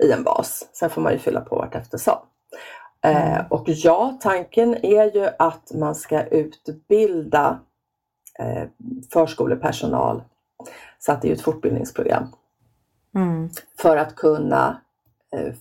i 0.04 0.12
en 0.12 0.24
vas. 0.24 0.70
Sen 0.74 0.90
får 0.90 1.02
man 1.02 1.14
ju 1.14 1.20
fylla 1.20 1.42
på 1.42 1.56
vart 1.56 1.76
eftersom. 1.76 2.18
Eh, 3.04 3.34
mm. 3.34 3.46
och 3.50 3.64
ja, 3.68 4.18
tanken 4.22 4.86
är 4.86 5.16
ju 5.16 5.30
att 5.40 5.72
man 5.74 5.96
ska 5.96 6.24
utbilda 6.24 7.60
eh, 8.40 8.64
förskolepersonal 9.14 10.24
så 11.00 11.12
att 11.12 11.22
det 11.22 11.30
är 11.30 11.34
ett 11.34 11.42
fortbildningsprogram 11.42 12.28
Mm. 13.16 13.50
För 13.78 13.98
att 13.98 14.16
kunna 14.16 14.82
eh, 15.36 15.54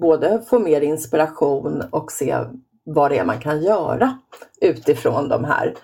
både 0.00 0.42
få 0.48 0.58
mer 0.58 0.80
inspiration 0.80 1.82
och 1.90 2.12
se 2.12 2.36
vad 2.84 3.10
det 3.10 3.18
är 3.18 3.24
man 3.24 3.40
kan 3.40 3.62
göra 3.62 4.18
utifrån 4.60 5.28
de 5.28 5.44
här. 5.44 5.74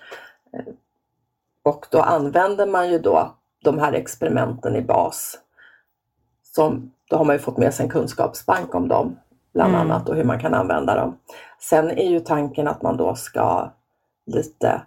Och 1.63 1.85
då 1.91 2.01
använder 2.01 2.67
man 2.67 2.89
ju 2.89 2.99
då 2.99 3.35
de 3.63 3.79
här 3.79 3.93
experimenten 3.93 4.75
i 4.75 4.81
bas. 4.81 5.39
Som, 6.43 6.91
då 7.09 7.17
har 7.17 7.25
man 7.25 7.35
ju 7.35 7.39
fått 7.39 7.57
med 7.57 7.73
sig 7.73 7.83
en 7.83 7.91
kunskapsbank 7.91 8.75
om 8.75 8.87
dem 8.87 9.19
bland 9.53 9.75
mm. 9.75 9.81
annat 9.81 10.09
och 10.09 10.15
hur 10.15 10.23
man 10.23 10.39
kan 10.39 10.53
använda 10.53 10.95
dem. 10.95 11.17
Sen 11.59 11.91
är 11.91 12.09
ju 12.09 12.19
tanken 12.19 12.67
att 12.67 12.81
man 12.81 12.97
då 12.97 13.15
ska 13.15 13.71
lite 14.25 14.81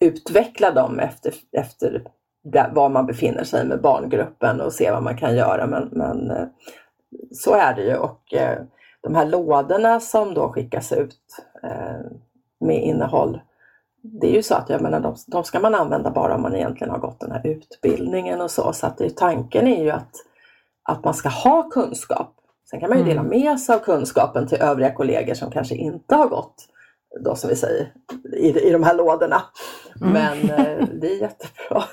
utveckla 0.00 0.70
dem 0.70 0.98
efter, 0.98 1.34
efter 1.52 2.02
var 2.72 2.88
man 2.88 3.06
befinner 3.06 3.44
sig 3.44 3.66
med 3.66 3.80
barngruppen 3.80 4.60
och 4.60 4.72
se 4.72 4.90
vad 4.90 5.02
man 5.02 5.16
kan 5.16 5.36
göra. 5.36 5.66
Men, 5.66 5.88
men 5.92 6.30
eh, 6.30 6.46
så 7.32 7.54
är 7.54 7.74
det 7.74 7.82
ju 7.82 7.96
och 7.96 8.34
eh, 8.34 8.58
de 9.00 9.14
här 9.14 9.26
lådorna 9.26 10.00
som 10.00 10.34
då 10.34 10.48
skickas 10.52 10.92
ut 10.92 11.16
eh, 11.62 12.00
med 12.60 12.82
innehåll 12.82 13.40
det 14.02 14.26
är 14.26 14.32
ju 14.32 14.42
så 14.42 14.54
att 14.54 14.68
jag 14.68 14.82
menar, 14.82 15.00
de, 15.00 15.16
de 15.26 15.44
ska 15.44 15.60
man 15.60 15.74
använda 15.74 16.10
bara 16.10 16.34
om 16.34 16.42
man 16.42 16.56
egentligen 16.56 16.90
har 16.90 16.98
gått 16.98 17.20
den 17.20 17.32
här 17.32 17.46
utbildningen 17.46 18.40
och 18.40 18.50
så. 18.50 18.72
Så 18.72 18.86
att 18.86 18.98
det, 18.98 19.16
tanken 19.16 19.66
är 19.66 19.84
ju 19.84 19.90
att, 19.90 20.12
att 20.82 21.04
man 21.04 21.14
ska 21.14 21.28
ha 21.28 21.70
kunskap. 21.70 22.34
Sen 22.70 22.80
kan 22.80 22.88
man 22.88 22.98
ju 22.98 23.04
dela 23.04 23.20
mm. 23.20 23.30
med 23.30 23.60
sig 23.60 23.74
av 23.74 23.78
kunskapen 23.78 24.46
till 24.46 24.60
övriga 24.60 24.94
kollegor 24.94 25.34
som 25.34 25.50
kanske 25.50 25.74
inte 25.74 26.14
har 26.14 26.28
gått 26.28 26.68
då 27.20 27.34
som 27.34 27.50
vi 27.50 27.56
säger 27.56 27.92
i, 28.32 28.68
i 28.68 28.70
de 28.70 28.82
här 28.82 28.94
lådorna. 28.94 29.42
Mm. 30.00 30.12
Men 30.12 30.46
det 31.00 31.12
är 31.12 31.20
jättebra. 31.20 31.84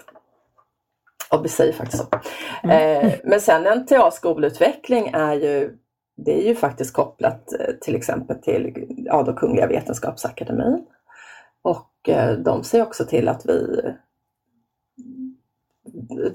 Ja, 1.32 1.38
vi 1.44 1.50
säger 1.50 1.74
faktiskt 1.74 2.04
så. 2.04 2.20
Mm. 2.64 3.06
Eh, 3.06 3.14
men 3.24 3.42
sen 3.42 3.80
NTA 3.80 4.12
skolutveckling 4.12 5.08
är 5.14 5.34
ju, 5.34 5.78
det 6.26 6.42
är 6.44 6.48
ju 6.48 6.56
faktiskt 6.56 6.94
kopplat 6.94 7.54
eh, 7.60 7.76
till 7.82 7.96
exempel 7.96 8.42
till 8.42 8.86
ja, 8.88 9.24
då 9.24 9.34
Kungliga 9.34 9.68
Vetenskapsakademin. 9.68 10.86
Och 11.66 12.10
eh, 12.10 12.38
de 12.38 12.64
ser 12.64 12.82
också 12.82 13.06
till 13.06 13.28
att 13.28 13.46
vi 13.46 13.82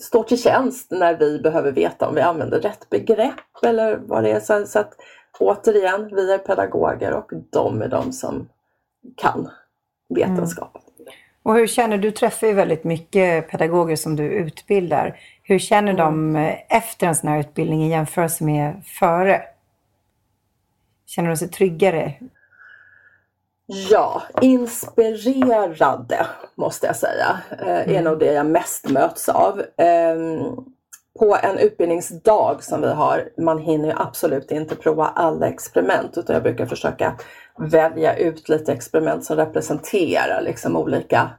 står 0.00 0.22
till 0.22 0.42
tjänst 0.42 0.90
när 0.90 1.18
vi 1.18 1.38
behöver 1.38 1.72
veta 1.72 2.08
om 2.08 2.14
vi 2.14 2.20
använder 2.20 2.60
rätt 2.60 2.90
begrepp 2.90 3.64
eller 3.64 3.96
vad 3.96 4.24
det 4.24 4.30
är. 4.30 4.40
Så, 4.40 4.66
så 4.66 4.78
att 4.78 4.92
återigen, 5.38 6.14
vi 6.14 6.32
är 6.32 6.38
pedagoger 6.38 7.12
och 7.12 7.30
de 7.50 7.82
är 7.82 7.88
de 7.88 8.12
som 8.12 8.48
kan 9.16 9.50
vetenskapen. 10.08 10.82
Mm. 10.98 11.12
Och 11.42 11.54
hur 11.54 11.66
känner 11.66 11.98
du? 11.98 12.10
träffar 12.10 12.46
ju 12.46 12.52
väldigt 12.52 12.84
mycket 12.84 13.50
pedagoger 13.50 13.96
som 13.96 14.16
du 14.16 14.24
utbildar. 14.24 15.20
Hur 15.42 15.58
känner 15.58 15.92
mm. 15.92 16.32
de 16.32 16.36
efter 16.68 17.06
en 17.06 17.14
sån 17.14 17.30
här 17.30 17.40
utbildning 17.40 17.84
i 17.84 17.90
jämförelse 17.90 18.44
med 18.44 18.84
före? 18.84 19.42
Känner 21.06 21.28
de 21.28 21.36
sig 21.36 21.48
tryggare? 21.48 22.14
Ja, 23.72 24.22
inspirerade 24.40 26.26
måste 26.54 26.87
jag 26.87 26.96
säga. 26.96 27.38
Eh, 27.50 27.80
mm. 27.80 27.96
är 27.96 28.02
nog 28.02 28.18
det 28.18 28.33
jag 28.33 28.46
mest 28.46 28.90
möts 28.90 29.28
av. 29.28 29.61
Eh, 29.61 30.16
på 31.18 31.37
en 31.42 31.59
utbildningsdag 31.59 32.64
som 32.64 32.80
vi 32.80 32.92
har, 32.92 33.28
man 33.38 33.59
hinner 33.59 33.88
ju 33.88 33.94
absolut 33.96 34.50
inte 34.50 34.76
prova 34.76 35.06
alla 35.06 35.48
experiment 35.48 36.18
utan 36.18 36.35
jag 36.35 36.42
brukar 36.42 36.66
försöka 36.66 37.16
välja 37.59 38.16
ut 38.16 38.48
lite 38.48 38.72
experiment 38.72 39.24
som 39.24 39.37
representerar 39.37 40.42
liksom 40.42 40.76
olika 40.76 41.30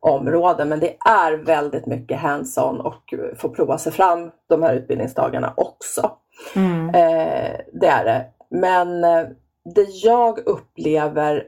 områden. 0.00 0.68
Men 0.68 0.80
det 0.80 0.96
är 1.08 1.32
väldigt 1.32 1.86
mycket 1.86 2.20
hands-on 2.20 2.80
och 2.80 3.14
få 3.36 3.48
prova 3.48 3.78
sig 3.78 3.92
fram 3.92 4.30
de 4.48 4.62
här 4.62 4.74
utbildningsdagarna 4.74 5.54
också. 5.56 6.10
Mm. 6.56 6.88
Eh, 6.88 7.60
det 7.72 7.86
är 7.86 8.04
det. 8.04 8.26
Men 8.50 9.04
eh, 9.04 9.26
det 9.74 9.86
jag 10.02 10.38
upplever 10.46 11.44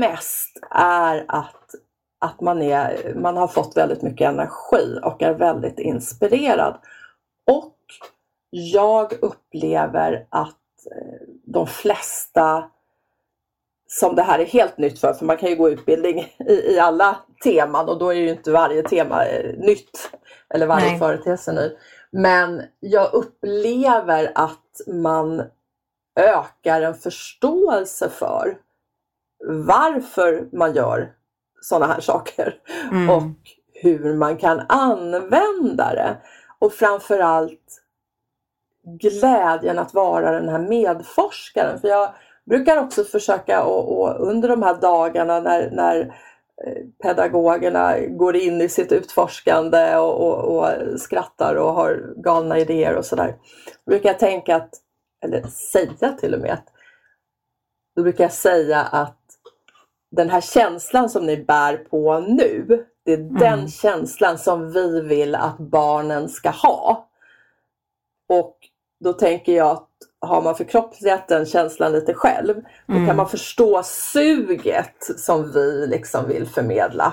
mest 0.00 0.58
är 0.70 1.24
att, 1.28 1.74
att 2.18 2.40
man, 2.40 2.62
är, 2.62 3.14
man 3.14 3.36
har 3.36 3.48
fått 3.48 3.76
väldigt 3.76 4.02
mycket 4.02 4.28
energi 4.28 4.98
och 5.02 5.22
är 5.22 5.34
väldigt 5.34 5.78
inspirerad. 5.78 6.78
Och 7.46 7.76
jag 8.50 9.12
upplever 9.22 10.26
att 10.28 10.56
eh, 10.90 11.28
de 11.44 11.66
flesta 11.66 12.70
som 13.86 14.16
det 14.16 14.22
här 14.22 14.38
är 14.38 14.44
helt 14.44 14.78
nytt 14.78 14.98
för, 14.98 15.12
för 15.12 15.24
man 15.24 15.36
kan 15.36 15.48
ju 15.48 15.56
gå 15.56 15.70
utbildning 15.70 16.18
i, 16.48 16.52
i 16.52 16.78
alla 16.78 17.16
teman 17.44 17.88
och 17.88 17.98
då 17.98 18.08
är 18.08 18.14
ju 18.14 18.30
inte 18.30 18.50
varje 18.50 18.82
tema 18.82 19.24
eh, 19.24 19.58
nytt 19.58 20.10
eller 20.54 20.66
varje 20.66 20.90
Nej. 20.90 20.98
företeelse 20.98 21.52
ny. 21.52 21.76
Men 22.10 22.62
jag 22.80 23.14
upplever 23.14 24.32
att 24.34 24.80
man 24.86 25.42
ökar 26.20 26.82
en 26.82 26.94
förståelse 26.94 28.08
för 28.08 28.58
varför 29.46 30.48
man 30.52 30.74
gör 30.74 31.12
sådana 31.60 31.92
här 31.92 32.00
saker 32.00 32.54
mm. 32.90 33.10
och 33.10 33.22
hur 33.82 34.14
man 34.14 34.36
kan 34.36 34.62
använda 34.68 35.94
det. 35.94 36.16
Och 36.58 36.72
framförallt 36.72 37.82
glädjen 38.84 39.78
att 39.78 39.94
vara 39.94 40.32
den 40.32 40.48
här 40.48 40.58
medforskaren. 40.58 41.80
För 41.80 41.88
jag 41.88 42.14
brukar 42.44 42.76
också 42.76 43.04
försöka 43.04 43.64
och, 43.64 44.00
och 44.00 44.28
under 44.28 44.48
de 44.48 44.62
här 44.62 44.74
dagarna 44.80 45.40
när, 45.40 45.70
när 45.70 46.00
eh, 46.66 46.84
pedagogerna 47.02 48.00
går 48.00 48.36
in 48.36 48.60
i 48.60 48.68
sitt 48.68 48.92
utforskande 48.92 49.96
och, 49.96 50.20
och, 50.20 50.56
och 50.56 51.00
skrattar 51.00 51.54
och 51.54 51.72
har 51.72 52.14
galna 52.16 52.58
idéer 52.58 52.96
och 52.96 53.04
sådär. 53.04 53.36
brukar 53.86 54.08
jag 54.08 54.18
tänka 54.18 54.56
att, 54.56 54.70
eller 55.24 55.42
säga 55.42 56.12
till 56.12 56.34
och 56.34 56.40
med, 56.40 56.52
att, 56.52 56.66
då 57.96 58.02
brukar 58.02 58.24
jag 58.24 58.32
säga 58.32 58.80
att 58.80 59.19
den 60.10 60.30
här 60.30 60.40
känslan 60.40 61.08
som 61.08 61.26
ni 61.26 61.44
bär 61.44 61.76
på 61.76 62.18
nu, 62.18 62.84
det 63.04 63.12
är 63.12 63.18
mm. 63.18 63.34
den 63.34 63.68
känslan 63.68 64.38
som 64.38 64.72
vi 64.72 65.00
vill 65.00 65.34
att 65.34 65.58
barnen 65.58 66.28
ska 66.28 66.50
ha. 66.50 67.08
Och 68.28 68.56
då 69.04 69.12
tänker 69.12 69.56
jag 69.56 69.70
att 69.70 69.88
har 70.20 70.42
man 70.42 70.54
förkroppsligat 70.54 71.28
den 71.28 71.46
känslan 71.46 71.92
lite 71.92 72.14
själv, 72.14 72.54
då 72.86 72.94
mm. 72.94 73.06
kan 73.06 73.16
man 73.16 73.28
förstå 73.28 73.82
suget 73.84 74.96
som 75.16 75.52
vi 75.52 75.86
liksom 75.86 76.28
vill 76.28 76.46
förmedla 76.46 77.12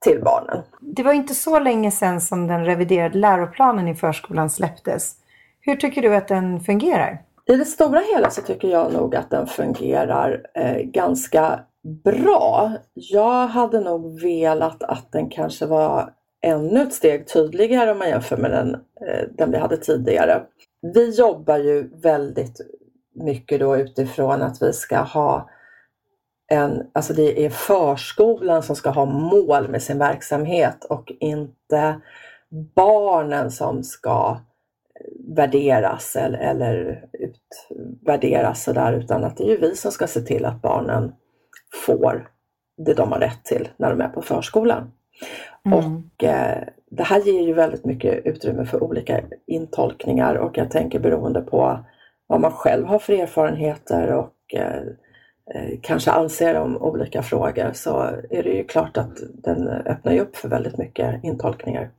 till 0.00 0.22
barnen. 0.22 0.62
Det 0.80 1.02
var 1.02 1.12
inte 1.12 1.34
så 1.34 1.58
länge 1.58 1.90
sedan 1.90 2.20
som 2.20 2.46
den 2.46 2.64
reviderade 2.64 3.18
läroplanen 3.18 3.88
i 3.88 3.94
förskolan 3.94 4.50
släpptes. 4.50 5.16
Hur 5.60 5.76
tycker 5.76 6.02
du 6.02 6.14
att 6.14 6.28
den 6.28 6.60
fungerar? 6.60 7.22
I 7.46 7.56
det 7.56 7.64
stora 7.64 8.00
hela 8.00 8.30
så 8.30 8.42
tycker 8.42 8.68
jag 8.68 8.92
nog 8.92 9.16
att 9.16 9.30
den 9.30 9.46
fungerar 9.46 10.46
eh, 10.54 10.76
ganska 10.76 11.60
bra. 11.86 12.72
Jag 12.94 13.46
hade 13.46 13.80
nog 13.80 14.20
velat 14.20 14.82
att 14.82 15.12
den 15.12 15.30
kanske 15.30 15.66
var 15.66 16.12
ännu 16.40 16.82
ett 16.82 16.92
steg 16.92 17.28
tydligare 17.28 17.90
om 17.90 17.98
man 17.98 18.08
jämför 18.08 18.36
med 18.36 18.50
den, 18.50 18.74
eh, 18.74 19.28
den 19.38 19.50
vi 19.50 19.58
hade 19.58 19.76
tidigare. 19.76 20.42
Vi 20.94 21.10
jobbar 21.10 21.58
ju 21.58 21.90
väldigt 22.02 22.60
mycket 23.14 23.60
då 23.60 23.76
utifrån 23.76 24.42
att 24.42 24.62
vi 24.62 24.72
ska 24.72 24.98
ha 24.98 25.50
en, 26.48 26.90
alltså 26.92 27.12
det 27.12 27.44
är 27.44 27.50
förskolan 27.50 28.62
som 28.62 28.76
ska 28.76 28.90
ha 28.90 29.04
mål 29.04 29.68
med 29.68 29.82
sin 29.82 29.98
verksamhet 29.98 30.84
och 30.84 31.12
inte 31.20 32.00
barnen 32.74 33.50
som 33.50 33.82
ska 33.82 34.40
eh, 35.00 35.36
värderas 35.36 36.16
eller, 36.16 36.38
eller 36.38 37.04
utvärderas 37.12 38.64
sådär 38.64 38.92
utan 38.92 39.24
att 39.24 39.36
det 39.36 39.44
är 39.44 39.48
ju 39.48 39.60
vi 39.60 39.76
som 39.76 39.92
ska 39.92 40.06
se 40.06 40.20
till 40.20 40.44
att 40.44 40.62
barnen 40.62 41.12
får 41.86 42.28
det 42.76 42.94
de 42.94 43.12
har 43.12 43.18
rätt 43.18 43.44
till 43.44 43.68
när 43.76 43.90
de 43.90 44.00
är 44.00 44.08
på 44.08 44.22
förskolan. 44.22 44.92
Mm. 45.66 45.78
Och 45.78 46.24
eh, 46.24 46.62
Det 46.90 47.02
här 47.02 47.20
ger 47.20 47.42
ju 47.42 47.52
väldigt 47.52 47.84
mycket 47.84 48.26
utrymme 48.26 48.64
för 48.64 48.82
olika 48.82 49.20
intolkningar 49.46 50.34
och 50.34 50.58
jag 50.58 50.70
tänker 50.70 50.98
beroende 50.98 51.40
på 51.40 51.78
vad 52.26 52.40
man 52.40 52.52
själv 52.52 52.86
har 52.86 52.98
för 52.98 53.12
erfarenheter 53.12 54.12
och 54.12 54.54
eh, 54.54 54.82
eh 55.54 55.78
kanske 55.82 56.10
anser 56.10 56.54
om 56.54 56.76
olika 56.76 57.22
frågor 57.22 57.72
så 57.72 58.00
är 58.30 58.42
det 58.42 58.50
ju 58.50 58.64
klart 58.64 58.96
att 58.96 59.18
den 59.34 59.68
öppnar 59.68 60.18
upp 60.18 60.36
för 60.36 60.48
väldigt 60.48 60.78
mycket 60.78 61.24
intolkningar. 61.24 61.90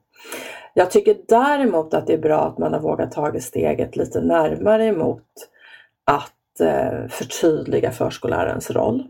Jag 0.74 0.92
tycker 0.92 1.18
däremot 1.28 1.94
att 1.94 2.08
det 2.08 2.14
är 2.14 2.18
bra 2.18 2.40
att 2.40 2.58
man 2.58 2.74
har 2.74 2.80
vågat 2.80 3.12
ta 3.12 3.40
steget 3.40 3.96
lite 3.96 4.22
närmare 4.22 4.86
emot 4.86 5.24
att 6.06 6.60
eh, 6.60 7.08
förtydliga 7.10 7.92
förskollärarens 7.92 8.72
roll 8.72 9.04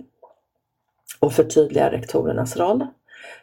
och 1.20 1.34
förtydliga 1.34 1.92
rektorernas 1.92 2.58
roll. 2.58 2.88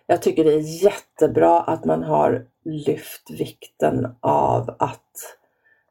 Jag 0.07 0.23
tycker 0.23 0.45
det 0.45 0.55
är 0.55 0.85
jättebra 0.85 1.61
att 1.61 1.85
man 1.85 2.03
har 2.03 2.47
lyft 2.65 3.31
vikten 3.31 4.17
av 4.21 4.77
att 4.79 5.37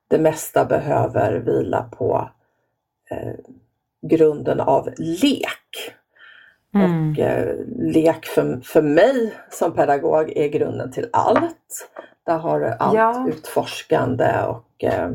det 0.08 0.20
mesta 0.20 0.66
behöver 0.66 1.40
vila 1.40 1.84
på 1.84 2.30
eh, 3.12 3.34
grunden 4.02 4.60
av 4.60 4.90
lek. 4.98 5.94
Mm. 6.76 7.12
Och 7.12 7.20
eh, 7.20 7.56
lek 7.78 8.26
för, 8.26 8.60
för 8.64 8.82
mig 8.82 9.34
som 9.50 9.74
pedagog 9.74 10.38
är 10.38 10.48
grunden 10.48 10.92
till 10.92 11.10
allt. 11.14 11.90
Där 12.26 12.38
har 12.38 12.60
du 12.60 12.68
allt 12.80 12.96
ja. 12.96 13.26
utforskande 13.30 14.44
och 14.48 14.84
eh, 14.84 15.12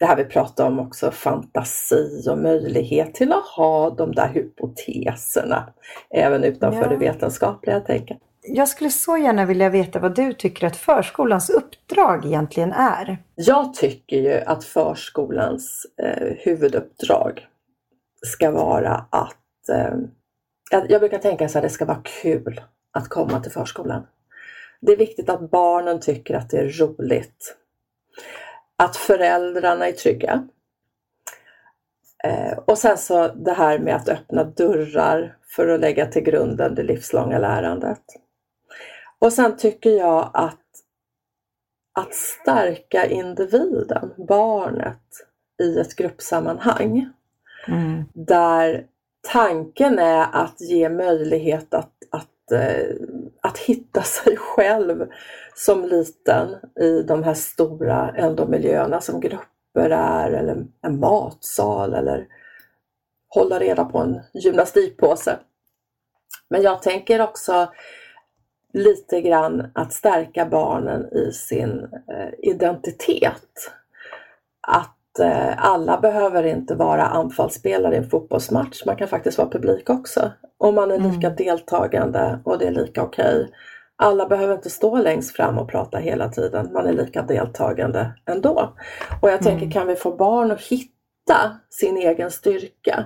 det 0.00 0.06
här 0.06 0.16
vi 0.16 0.24
pratar 0.24 0.66
om 0.66 0.78
också, 0.78 1.10
fantasi 1.10 2.24
och 2.30 2.38
möjlighet 2.38 3.14
till 3.14 3.32
att 3.32 3.46
ha 3.46 3.90
de 3.90 4.12
där 4.14 4.28
hypoteserna 4.28 5.72
även 6.10 6.44
utanför 6.44 6.82
ja. 6.82 6.88
det 6.88 6.96
vetenskapliga 6.96 7.80
tänket. 7.80 8.18
Jag 8.42 8.68
skulle 8.68 8.90
så 8.90 9.16
gärna 9.16 9.44
vilja 9.44 9.68
veta 9.68 9.98
vad 9.98 10.14
du 10.14 10.32
tycker 10.32 10.66
att 10.66 10.76
förskolans 10.76 11.50
uppdrag 11.50 12.26
egentligen 12.26 12.72
är. 12.72 13.18
Jag 13.34 13.74
tycker 13.74 14.16
ju 14.16 14.40
att 14.40 14.64
förskolans 14.64 15.86
eh, 16.02 16.28
huvuduppdrag 16.38 17.46
ska 18.26 18.50
vara 18.50 19.06
att 19.10 19.68
eh, 19.72 19.94
jag 20.88 21.00
brukar 21.00 21.18
tänka 21.18 21.48
så 21.48 21.58
att 21.58 21.64
det 21.64 21.70
ska 21.70 21.84
vara 21.84 22.02
kul 22.22 22.60
att 22.92 23.08
komma 23.08 23.40
till 23.40 23.52
förskolan. 23.52 24.06
Det 24.80 24.92
är 24.92 24.96
viktigt 24.96 25.28
att 25.28 25.50
barnen 25.50 26.00
tycker 26.00 26.34
att 26.34 26.50
det 26.50 26.58
är 26.58 26.68
roligt. 26.68 27.56
Att 28.80 28.96
föräldrarna 28.96 29.88
är 29.88 29.92
trygga. 29.92 30.48
Eh, 32.24 32.58
och 32.58 32.78
sen 32.78 32.98
så 32.98 33.28
det 33.28 33.52
här 33.52 33.78
med 33.78 33.96
att 33.96 34.08
öppna 34.08 34.44
dörrar 34.44 35.36
för 35.46 35.68
att 35.68 35.80
lägga 35.80 36.06
till 36.06 36.22
grunden 36.22 36.74
det 36.74 36.82
livslånga 36.82 37.38
lärandet. 37.38 38.02
Och 39.18 39.32
sen 39.32 39.56
tycker 39.56 39.90
jag 39.90 40.30
att 40.34 40.56
att 41.92 42.14
stärka 42.14 43.06
individen, 43.06 44.14
barnet, 44.16 45.02
i 45.62 45.78
ett 45.78 45.96
gruppsammanhang. 45.96 47.10
Mm. 47.68 48.04
Där 48.14 48.86
tanken 49.32 49.98
är 49.98 50.26
att 50.32 50.60
ge 50.60 50.88
möjlighet 50.88 51.74
att, 51.74 51.92
Eh, 52.52 52.96
att, 53.40 53.58
hitta 53.58 54.02
sig 54.02 54.36
själv 54.36 55.08
som 55.54 55.84
liten 55.84 56.56
i 56.80 57.02
de 57.02 57.22
här 57.22 57.34
stora 57.34 58.14
ändå 58.16 58.46
miljöerna 58.46 59.00
som 59.00 59.20
grupper 59.20 59.90
är 59.90 60.30
eller 60.30 60.66
en 60.82 61.00
matsal 61.00 61.94
eller 61.94 62.26
hålla 63.28 63.58
reda 63.58 63.84
på 63.84 63.98
en 63.98 64.20
gymnastikpåse. 64.34 65.38
Men 66.48 66.62
jag 66.62 66.82
tänker 66.82 67.20
också 67.20 67.72
lite 68.72 69.20
grann 69.20 69.70
att 69.74 69.92
stärka 69.92 70.46
barnen 70.46 71.12
i 71.12 71.32
sin 71.32 71.88
eh, 72.08 72.30
identitet. 72.38 73.72
Att 74.60 74.99
alla 75.56 76.00
behöver 76.00 76.42
inte 76.42 76.74
vara 76.74 77.06
anfallsspelare 77.06 77.94
i 77.94 77.98
en 77.98 78.10
fotbollsmatch. 78.10 78.84
Man 78.86 78.96
kan 78.96 79.08
faktiskt 79.08 79.38
vara 79.38 79.48
publik 79.48 79.90
också. 79.90 80.32
Och 80.58 80.74
man 80.74 80.90
är 80.90 80.98
lika 80.98 81.26
mm. 81.26 81.36
deltagande 81.36 82.40
och 82.44 82.58
det 82.58 82.66
är 82.66 82.70
lika 82.70 83.02
okej. 83.02 83.36
Okay. 83.36 83.54
Alla 83.96 84.26
behöver 84.26 84.54
inte 84.54 84.70
stå 84.70 84.96
längst 84.96 85.36
fram 85.36 85.58
och 85.58 85.70
prata 85.70 85.98
hela 85.98 86.28
tiden. 86.28 86.72
Man 86.72 86.86
är 86.86 86.92
lika 86.92 87.22
deltagande 87.22 88.12
ändå. 88.26 88.74
Och 89.22 89.30
jag 89.30 89.42
tänker, 89.42 89.62
mm. 89.62 89.70
kan 89.70 89.86
vi 89.86 89.96
få 89.96 90.16
barn 90.16 90.50
att 90.50 90.60
hitta 90.60 91.56
sin 91.70 91.96
egen 91.96 92.30
styrka 92.30 93.04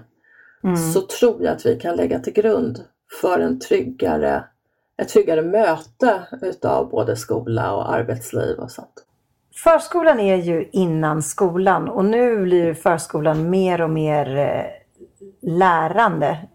mm. 0.65 0.77
så 0.77 1.01
tror 1.01 1.43
jag 1.43 1.53
att 1.55 1.67
vi 1.67 1.81
kan 1.81 1.97
lägga 1.97 2.19
till 2.19 2.33
grund 2.33 2.85
för 3.21 3.41
en 3.41 3.61
tryggare, 3.61 4.45
ett 5.03 5.09
tryggare 5.09 5.43
möte 5.43 6.23
utav 6.43 6.91
både 6.91 7.17
skola 7.17 7.75
och 7.75 7.93
arbetsliv 7.93 8.59
och 8.59 8.71
sånt. 8.71 9.05
Förskolan 9.57 10.21
är 10.21 10.37
ju 10.37 10.69
innan 10.73 11.23
skolan 11.23 11.89
och 11.89 12.05
nu 12.05 12.43
blir 12.43 12.75
förskolan 12.75 13.51
mer 13.51 13.81
och 13.81 13.91
mer 13.91 14.37
eh, 14.37 14.65
lärande. 15.43 16.49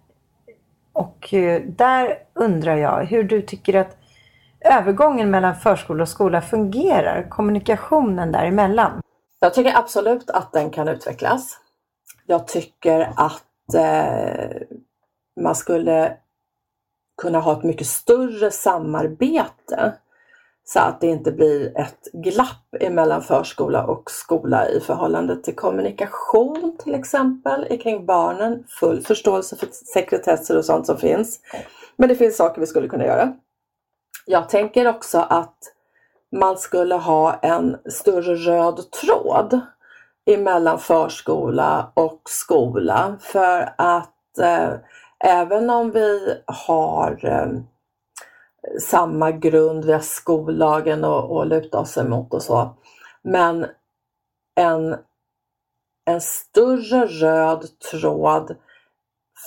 Och 0.94 1.34
eh, 1.34 1.62
där 1.62 2.18
undrar 2.34 2.76
jag 2.76 3.06
hur 3.06 3.24
du 3.24 3.42
tycker 3.42 3.74
att 3.74 3.98
övergången 4.62 5.32
mellan 5.32 5.56
förskola 5.56 6.02
och 6.02 6.10
skola 6.10 6.42
fungerar, 6.42 7.30
kommunikationen 7.30 8.32
däremellan? 8.32 9.02
Jag 9.40 9.54
tycker 9.54 9.78
absolut 9.78 10.30
att 10.30 10.54
den 10.54 10.70
kan 10.70 10.88
utvecklas. 10.88 11.58
Jag 12.26 12.48
tycker 12.48 13.14
att 13.16 13.74
eh, 13.76 14.62
man 15.42 15.56
skulle 15.56 16.18
kunna 17.22 17.40
ha 17.40 17.58
ett 17.58 17.64
mycket 17.64 17.88
större 17.88 18.52
samarbete 18.52 19.94
så 20.74 20.80
att 20.80 21.02
det 21.02 21.08
inte 21.08 21.32
blir 21.32 21.78
ett 21.78 22.08
glapp 22.14 22.76
emellan 22.80 23.22
förskola 23.22 23.86
och 23.86 24.12
skola 24.12 24.70
i 24.70 24.80
förhållande 24.80 25.44
till 25.44 25.56
kommunikation 25.56 26.78
till 26.84 26.96
exempel 26.96 27.78
kring 27.78 28.06
barnen. 28.06 28.64
Full 28.68 29.02
förståelse 29.02 29.56
för 29.56 29.68
sekretesser 29.94 30.58
och 30.58 30.66
sånt 30.66 30.86
som 30.86 30.98
finns. 30.98 31.40
Men 31.96 32.10
det 32.10 32.16
finns 32.16 32.38
saker 32.38 32.62
vi 32.62 32.68
skulle 32.68 32.88
kunna 32.88 33.06
göra. 33.06 33.34
Jag 34.26 34.50
tänker 34.50 34.88
också 34.88 35.20
att 35.30 35.58
man 36.32 36.58
skulle 36.58 36.96
ha 36.96 37.34
en 37.34 37.78
större 37.90 38.36
röd 38.36 38.92
tråd 38.92 39.60
emellan 40.26 40.80
förskola 40.80 41.92
och 41.94 42.22
skola 42.26 43.18
för 43.22 43.74
att 43.78 44.40
eh, 44.42 44.70
även 45.20 45.70
om 45.70 45.92
vi 45.92 46.36
har 46.46 47.20
eh, 47.24 47.48
samma 48.82 49.32
grund, 49.32 49.86
vi 49.86 49.94
har 49.94 50.00
skollagen 50.00 51.04
att 51.04 51.48
luta 51.48 51.80
oss 51.80 51.98
emot 51.98 52.34
och 52.34 52.42
så. 52.42 52.76
Men 53.22 53.66
en, 54.56 54.96
en 56.06 56.22
större 56.22 57.06
röd 57.06 57.66
tråd 57.92 58.56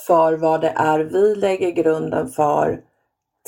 för 0.05 0.33
vad 0.33 0.61
det 0.61 0.73
är 0.75 0.99
vi 0.99 1.35
lägger 1.35 1.71
grunden 1.71 2.27
för 2.27 2.81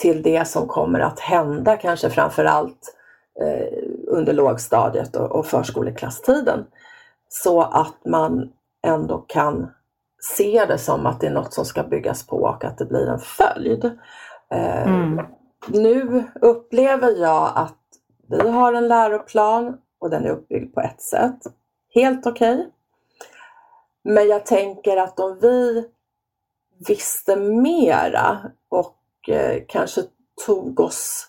till 0.01 0.23
det 0.23 0.47
som 0.47 0.67
kommer 0.67 0.99
att 0.99 1.19
hända 1.19 1.77
kanske 1.77 2.09
framförallt 2.09 2.95
eh, 3.41 3.83
under 4.07 4.33
lågstadiet 4.33 5.15
och, 5.15 5.31
och 5.31 5.45
förskoleklasstiden. 5.45 6.65
Så 7.29 7.61
att 7.61 8.05
man 8.05 8.51
ändå 8.87 9.17
kan 9.17 9.71
se 10.37 10.65
det 10.67 10.77
som 10.77 11.05
att 11.05 11.19
det 11.19 11.27
är 11.27 11.31
något 11.31 11.53
som 11.53 11.65
ska 11.65 11.83
byggas 11.83 12.27
på 12.27 12.37
och 12.37 12.63
att 12.63 12.77
det 12.77 12.85
blir 12.85 13.07
en 13.07 13.19
följd. 13.19 13.85
Eh, 14.51 14.87
mm 14.87 15.25
nu 15.67 16.23
upplever 16.41 17.11
jag 17.11 17.51
att 17.55 17.77
vi 18.27 18.49
har 18.49 18.73
en 18.73 18.87
läroplan 18.87 19.77
och 19.99 20.09
den 20.09 20.25
är 20.25 20.29
uppbyggd 20.29 20.73
på 20.73 20.81
ett 20.81 21.01
sätt. 21.01 21.39
Helt 21.93 22.27
okej. 22.27 22.55
Okay. 22.55 22.65
Men 24.03 24.27
jag 24.27 24.45
tänker 24.45 24.97
att 24.97 25.19
om 25.19 25.39
vi 25.41 25.89
visste 26.87 27.35
mera 27.35 28.51
och 28.69 29.29
eh, 29.29 29.63
kanske 29.67 30.01
tog 30.45 30.79
oss, 30.79 31.27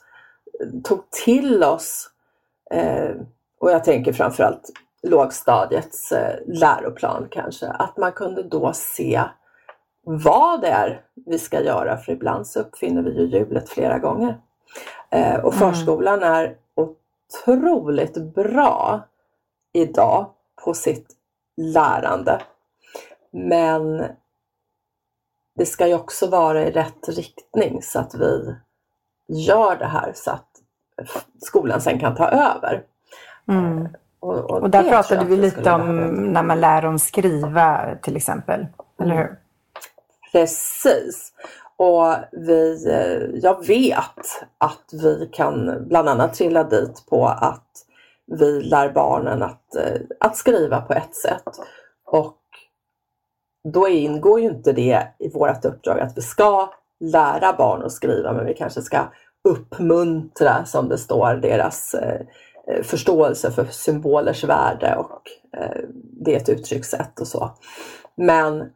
tog 0.85 1.11
till 1.11 1.65
oss 1.65 2.11
eh, 2.71 3.11
och 3.61 3.71
jag 3.71 3.85
tänker 3.85 4.13
framförallt 4.13 4.73
lågstadiets 5.03 6.13
eh, 6.13 6.37
läroplan 6.47 7.29
kanske, 7.31 7.69
att 7.69 7.97
man 7.97 8.13
kunde 8.13 8.43
då 8.43 8.73
se 8.73 9.23
vad 10.09 10.61
det 10.61 10.69
är 10.69 11.03
vi 11.27 11.39
ska 11.39 11.61
göra, 11.61 11.97
för 11.97 12.13
ibland 12.13 12.47
så 12.47 12.61
uppfinner 12.61 13.03
vi 13.03 13.11
ju 13.11 13.27
hjulet 13.27 13.69
flera 13.69 13.99
gånger. 13.99 14.41
Eh, 15.11 15.35
och 15.35 15.55
mm. 15.55 15.59
förskolan 15.59 16.23
är 16.23 16.57
otroligt 16.75 18.35
bra 18.35 19.01
idag 19.73 20.27
på 20.65 20.75
sitt 20.75 21.07
lärande. 21.57 22.41
Men 23.31 24.05
det 25.57 25.67
ska 25.67 25.87
ju 25.87 25.95
också 25.95 26.31
vara 26.31 26.63
i 26.63 26.71
rätt 26.71 27.09
riktning 27.09 27.83
så 27.83 27.99
att 27.99 28.15
vi 28.15 28.57
gör 29.29 29.77
det 29.77 29.87
här 29.87 30.13
så 30.15 30.31
att 30.31 30.49
skolan 31.43 31.81
sen 31.81 31.99
kan 32.01 32.15
ta 32.15 32.29
över. 32.29 32.83
Mm. 33.49 33.89
Och, 34.21 34.35
och, 34.35 34.63
och, 34.63 34.71
där 34.71 34.91
pratade 34.91 35.25
vi 35.25 35.37
lite 35.37 35.73
om 35.73 36.07
när 36.07 36.43
man 36.43 36.61
lär 36.61 36.83
dem 36.83 36.99
skriva 36.99 37.95
till 38.03 38.17
exempel, 38.17 38.67
eller 39.01 39.17
hur? 39.17 39.46
Precis. 40.33 41.33
Och 41.77 42.15
vi, 42.33 42.89
eh, 42.91 43.41
jag 43.43 43.67
vet 43.67 44.45
att 44.59 44.91
vi 44.93 45.29
kan 45.33 45.85
bland 45.89 46.09
annat 46.09 46.35
trilla 46.35 46.65
dit 46.65 47.07
på 47.11 47.27
att 47.27 47.67
vi 48.27 48.63
lär 48.63 48.93
barnen 48.93 49.43
att, 49.43 49.77
eh, 49.77 50.01
att 50.21 50.37
skriva 50.37 50.81
på 50.81 50.93
ett 50.93 51.15
sätt. 51.15 51.61
Och 52.07 52.39
då 53.73 53.89
ingår 53.89 54.41
ju 54.41 54.47
inte 54.47 54.73
det 54.73 55.07
i 55.19 55.29
vårt 55.29 55.65
uppdrag 55.65 56.01
att 56.01 56.19
vi 56.19 56.23
ska 56.23 56.71
lära 57.01 57.53
barn 57.53 57.83
att 57.83 57.93
skriva 57.93 58.33
men 58.33 58.47
vi 58.47 58.55
kanske 58.55 58.83
ska 58.83 59.13
uppmuntra, 59.49 60.65
som 60.65 60.89
det 60.89 60.99
står, 60.99 61.35
deras 61.35 61.95
eh, 61.95 62.21
eh 62.69 62.83
förståelse 62.83 63.51
för 63.51 63.65
symbolers 63.65 64.45
värde 64.45 64.97
och 64.97 65.23
eh, 65.61 65.83
det 65.93 66.35
är 66.35 66.37
ett 66.37 66.49
uttryckssätt 66.49 67.21
och 67.21 67.27
så. 67.27 67.51
Men 68.17 68.71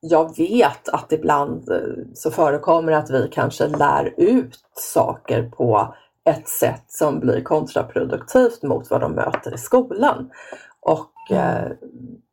jag 0.00 0.36
vet 0.36 0.88
att 0.88 1.12
ibland 1.12 1.70
eh, 1.70 2.04
så 2.14 2.30
förekommer 2.30 2.92
att 2.92 3.10
vi 3.10 3.28
kanske 3.32 3.68
lär 3.68 4.14
ut 4.16 4.60
saker 4.74 5.50
på 5.50 5.94
ett 6.24 6.48
sätt 6.48 6.84
som 6.86 7.20
blir 7.20 7.42
kontraproduktivt 7.42 8.62
mot 8.62 8.90
vad 8.90 9.00
de 9.00 9.12
möter 9.12 9.54
i 9.54 9.58
skolan. 9.58 10.30
Och 10.80 11.12
mm. 11.30 11.64
eh, 11.64 11.70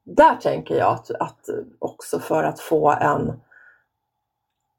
där 0.05 0.36
tänker 0.36 0.76
jag 0.76 0.93
att, 0.93 1.11
att 1.11 1.49
också 1.80 2.20
för 2.20 2.43
att 2.43 2.59
få 2.59 2.89
en 2.89 3.34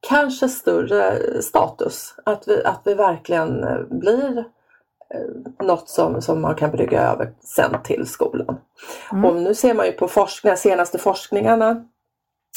kanske 0.09 0.49
större 0.49 1.43
status, 1.43 2.15
att 2.25 2.49
vi, 2.49 2.65
att 2.65 2.81
vi 2.85 2.95
verkligen 2.95 3.65
eh, 3.65 3.81
blir 3.91 4.39
eh, 5.15 5.67
något 5.67 5.89
som, 5.89 6.23
som 6.23 6.41
man 6.41 6.55
kan 6.55 6.71
brygga 6.71 7.03
över 7.03 7.33
sen 7.41 7.83
till 7.85 8.07
skolan. 8.07 8.61
Mm. 9.13 9.25
Och 9.25 9.37
nu 9.37 9.55
ser 9.55 9.75
man 9.75 9.87
ju 9.87 9.93
på 9.93 10.09
forskning, 10.09 10.57
senaste 10.57 10.99
forskningarna 10.99 11.85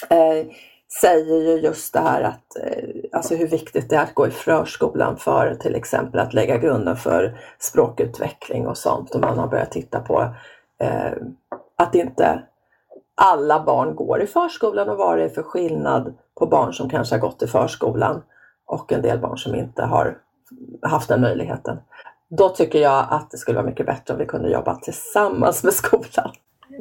eh, 0.09 0.47
säger 1.01 1.37
ju 1.37 1.59
just 1.59 1.93
det 1.93 1.99
här 1.99 2.21
att 2.21 2.57
eh, 2.63 2.89
alltså 3.11 3.35
hur 3.35 3.47
viktigt 3.47 3.89
det 3.89 3.95
är 3.95 4.03
att 4.03 4.13
gå 4.13 4.27
i 4.27 4.31
förskolan 4.31 5.17
för 5.17 5.55
till 5.55 5.75
exempel 5.75 6.19
att 6.19 6.33
lägga 6.33 6.57
grunden 6.57 6.95
för 6.95 7.39
språkutveckling 7.59 8.67
och 8.67 8.77
sånt. 8.77 9.15
Och 9.15 9.21
man 9.21 9.39
har 9.39 9.47
börjat 9.47 9.71
titta 9.71 9.99
på 9.99 10.35
eh, 10.79 11.11
att 11.77 11.95
inte 11.95 12.43
alla 13.15 13.63
barn 13.63 13.95
går 13.95 14.21
i 14.21 14.27
förskolan 14.27 14.89
och 14.89 14.97
vad 14.97 15.17
det 15.17 15.23
är 15.23 15.29
för 15.29 15.43
skillnad 15.43 16.13
på 16.39 16.47
barn 16.47 16.73
som 16.73 16.89
kanske 16.89 17.15
har 17.15 17.19
gått 17.19 17.41
i 17.41 17.47
förskolan 17.47 18.23
och 18.65 18.91
en 18.91 19.01
del 19.01 19.19
barn 19.19 19.37
som 19.37 19.55
inte 19.55 19.83
har 19.83 20.17
haft 20.81 21.09
den 21.09 21.21
möjligheten. 21.21 21.77
Då 22.29 22.49
tycker 22.49 22.79
jag 22.79 23.07
att 23.09 23.31
det 23.31 23.37
skulle 23.37 23.55
vara 23.55 23.65
mycket 23.65 23.85
bättre 23.85 24.13
om 24.13 24.19
vi 24.19 24.25
kunde 24.25 24.49
jobba 24.49 24.75
tillsammans 24.75 25.63
med 25.63 25.73
skolan. 25.73 26.31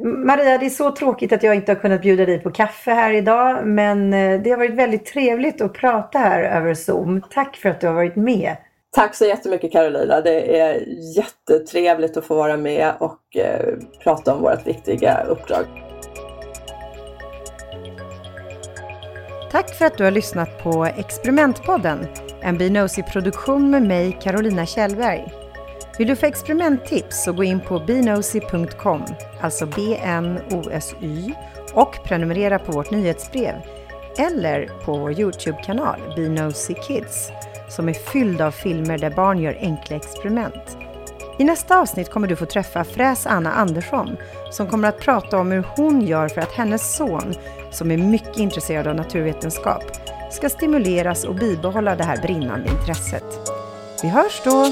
Maria, 0.03 0.57
det 0.57 0.65
är 0.65 0.69
så 0.69 0.91
tråkigt 0.91 1.33
att 1.33 1.43
jag 1.43 1.55
inte 1.55 1.71
har 1.71 1.79
kunnat 1.79 2.01
bjuda 2.01 2.25
dig 2.25 2.39
på 2.39 2.51
kaffe 2.51 2.91
här 2.91 3.13
idag, 3.13 3.67
men 3.67 4.13
eh, 4.13 4.41
det 4.41 4.49
har 4.49 4.57
varit 4.57 4.75
väldigt 4.75 5.05
trevligt 5.05 5.61
att 5.61 5.73
prata 5.73 6.19
här 6.19 6.43
över 6.43 6.73
Zoom. 6.73 7.21
Tack 7.29 7.55
för 7.55 7.69
att 7.69 7.81
du 7.81 7.87
har 7.87 7.93
varit 7.93 8.15
med. 8.15 8.55
Tack 8.91 9.15
så 9.15 9.25
jättemycket 9.25 9.71
Carolina. 9.71 10.21
Det 10.21 10.59
är 10.59 10.83
jättetrevligt 11.17 12.17
att 12.17 12.25
få 12.25 12.35
vara 12.35 12.57
med 12.57 12.93
och 12.99 13.37
eh, 13.37 13.77
prata 14.03 14.33
om 14.33 14.41
vårt 14.41 14.67
viktiga 14.67 15.23
uppdrag. 15.29 15.65
Tack 19.51 19.75
för 19.75 19.85
att 19.85 19.97
du 19.97 20.03
har 20.03 20.11
lyssnat 20.11 20.63
på 20.63 20.85
Experimentpodden, 20.85 22.07
en 22.41 22.57
Binosi-produktion 22.57 23.69
med 23.69 23.83
mig, 23.83 24.17
Carolina 24.21 24.65
Kjellberg. 24.65 25.40
Vill 25.97 26.07
du 26.07 26.15
få 26.15 26.25
experimenttips 26.25 27.23
så 27.23 27.33
gå 27.33 27.43
in 27.43 27.59
på 27.59 27.79
bnosy.com, 27.79 29.05
alltså 29.41 29.65
B-N-O-S-Y, 29.65 31.33
och 31.73 32.03
prenumerera 32.03 32.59
på 32.59 32.71
vårt 32.71 32.91
nyhetsbrev 32.91 33.55
eller 34.17 34.69
på 34.85 34.97
vår 34.97 35.19
Youtube-kanal 35.19 35.99
Bnosy 36.15 36.73
Kids 36.73 37.31
som 37.69 37.89
är 37.89 37.93
fylld 37.93 38.41
av 38.41 38.51
filmer 38.51 38.97
där 38.97 39.09
barn 39.09 39.39
gör 39.39 39.57
enkla 39.61 39.95
experiment. 39.95 40.77
I 41.39 41.43
nästa 41.43 41.79
avsnitt 41.79 42.09
kommer 42.09 42.27
du 42.27 42.35
få 42.35 42.45
träffa 42.45 42.83
fräs 42.83 43.25
Anna 43.25 43.51
Andersson 43.53 44.17
som 44.51 44.67
kommer 44.67 44.89
att 44.89 44.99
prata 44.99 45.37
om 45.37 45.51
hur 45.51 45.65
hon 45.75 46.01
gör 46.01 46.27
för 46.27 46.41
att 46.41 46.51
hennes 46.51 46.95
son, 46.95 47.33
som 47.71 47.91
är 47.91 47.97
mycket 47.97 48.37
intresserad 48.37 48.87
av 48.87 48.95
naturvetenskap, 48.95 49.83
ska 50.31 50.49
stimuleras 50.49 51.23
och 51.23 51.35
bibehålla 51.35 51.95
det 51.95 52.03
här 52.03 52.17
brinnande 52.17 52.69
intresset. 52.69 53.51
Vi 54.03 54.09
hörs 54.09 54.41
då! 54.43 54.65